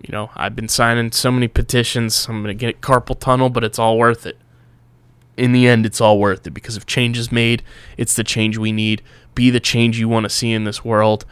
you 0.00 0.12
know, 0.12 0.30
I've 0.36 0.54
been 0.54 0.68
signing 0.68 1.10
so 1.10 1.32
many 1.32 1.48
petitions. 1.48 2.28
I'm 2.28 2.42
gonna 2.42 2.54
get 2.54 2.80
carpal 2.80 3.18
tunnel, 3.18 3.50
but 3.50 3.64
it's 3.64 3.80
all 3.80 3.98
worth 3.98 4.24
it. 4.24 4.38
In 5.36 5.50
the 5.50 5.66
end, 5.66 5.84
it's 5.84 6.00
all 6.00 6.20
worth 6.20 6.46
it 6.46 6.50
because 6.50 6.76
if 6.76 6.86
change 6.86 7.18
is 7.18 7.32
made, 7.32 7.64
it's 7.96 8.14
the 8.14 8.22
change 8.22 8.56
we 8.56 8.70
need. 8.70 9.02
Be 9.34 9.50
the 9.50 9.60
change 9.60 9.98
you 9.98 10.08
want 10.08 10.24
to 10.24 10.30
see 10.30 10.52
in 10.52 10.62
this 10.62 10.84
world, 10.84 11.24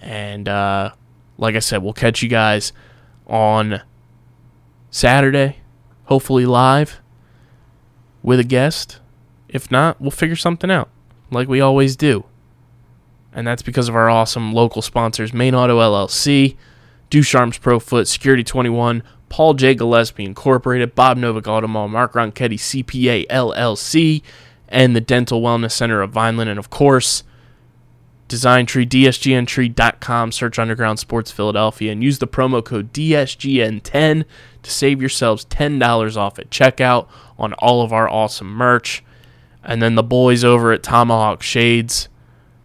and 0.00 0.48
uh, 0.48 0.92
like 1.38 1.56
I 1.56 1.60
said, 1.60 1.82
we'll 1.82 1.92
catch 1.92 2.22
you 2.22 2.28
guys 2.28 2.72
on 3.26 3.80
Saturday, 4.96 5.58
hopefully 6.04 6.46
live 6.46 7.02
with 8.22 8.40
a 8.40 8.44
guest. 8.44 8.98
If 9.46 9.70
not, 9.70 10.00
we'll 10.00 10.10
figure 10.10 10.36
something 10.36 10.70
out, 10.70 10.88
like 11.30 11.48
we 11.48 11.60
always 11.60 11.96
do. 11.96 12.24
And 13.30 13.46
that's 13.46 13.60
because 13.60 13.90
of 13.90 13.94
our 13.94 14.08
awesome 14.08 14.54
local 14.54 14.80
sponsors, 14.80 15.34
Main 15.34 15.54
Auto 15.54 15.78
LLC, 15.78 16.56
Ducharme's 17.10 17.58
Pro 17.58 17.78
Foot, 17.78 18.08
Security 18.08 18.42
21, 18.42 19.02
Paul 19.28 19.52
J. 19.52 19.74
Gillespie 19.74 20.24
Incorporated, 20.24 20.94
Bob 20.94 21.18
Novak 21.18 21.44
Automall, 21.44 21.90
Mark 21.90 22.14
Ronchetti 22.14 22.54
CPA 22.54 23.26
LLC, 23.26 24.22
and 24.66 24.96
the 24.96 25.02
Dental 25.02 25.42
Wellness 25.42 25.72
Center 25.72 26.00
of 26.00 26.10
Vineland. 26.10 26.48
And 26.48 26.58
of 26.58 26.70
course, 26.70 27.22
Design 28.28 28.66
Tree, 28.66 28.86
DSGNtree.com, 28.86 30.32
search 30.32 30.58
Underground 30.58 30.98
Sports 30.98 31.30
Philadelphia, 31.30 31.92
and 31.92 32.02
use 32.02 32.18
the 32.18 32.26
promo 32.26 32.64
code 32.64 32.92
DSGN10 32.92 34.24
to 34.62 34.70
save 34.70 35.00
yourselves 35.00 35.44
$10 35.46 36.16
off 36.16 36.38
at 36.38 36.50
checkout 36.50 37.06
on 37.38 37.52
all 37.54 37.82
of 37.82 37.92
our 37.92 38.08
awesome 38.08 38.52
merch. 38.52 39.04
And 39.62 39.80
then 39.80 39.94
the 39.94 40.02
boys 40.02 40.42
over 40.42 40.72
at 40.72 40.82
Tomahawk 40.82 41.42
Shades, 41.42 42.08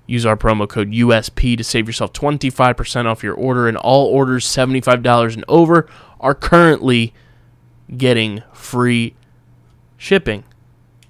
use 0.07 0.25
our 0.25 0.35
promo 0.35 0.67
code 0.67 0.91
USP 0.91 1.55
to 1.57 1.63
save 1.63 1.87
yourself 1.87 2.11
25% 2.13 3.05
off 3.05 3.23
your 3.23 3.35
order, 3.35 3.67
and 3.67 3.77
all 3.77 4.07
orders 4.07 4.45
$75 4.45 5.35
and 5.35 5.45
over 5.47 5.87
are 6.19 6.35
currently 6.35 7.13
getting 7.95 8.41
free 8.51 9.15
shipping. 9.97 10.43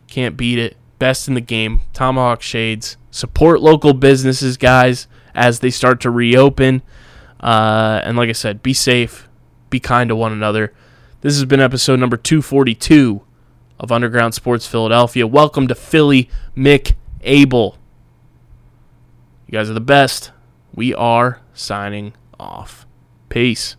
Can't 0.08 0.36
beat 0.36 0.60
it. 0.60 0.76
Best 0.99 1.28
in 1.30 1.36
the 1.36 1.41
game. 1.41 1.82
Tomahawk 1.93 2.41
Shades. 2.41 2.97
Support 3.12 3.62
local 3.62 3.93
businesses, 3.93 4.57
guys, 4.57 5.07
as 5.36 5.59
they 5.59 5.70
start 5.70 5.99
to 6.01 6.09
reopen. 6.09 6.82
Uh, 7.39 8.01
and 8.03 8.18
like 8.18 8.30
I 8.30 8.34
said, 8.34 8.64
be 8.64 8.74
safe. 8.74 9.28
Be 9.70 9.80
kind 9.80 10.09
to 10.09 10.16
one 10.16 10.32
another. 10.32 10.74
This 11.22 11.36
has 11.36 11.45
been 11.45 11.59
episode 11.59 11.99
number 11.99 12.18
242 12.18 13.22
of 13.80 13.91
Underground 13.91 14.34
Sports 14.34 14.66
Philadelphia. 14.66 15.28
Welcome 15.28 15.68
to 15.68 15.76
Philly, 15.76 16.30
Mick 16.55 16.93
Abel. 17.22 17.78
You 19.47 19.53
guys 19.53 19.70
are 19.70 19.74
the 19.74 19.82
best. 19.82 20.32
We 20.74 20.93
are 20.93 21.41
signing 21.53 22.14
off. 22.39 22.86
Peace. 23.30 23.76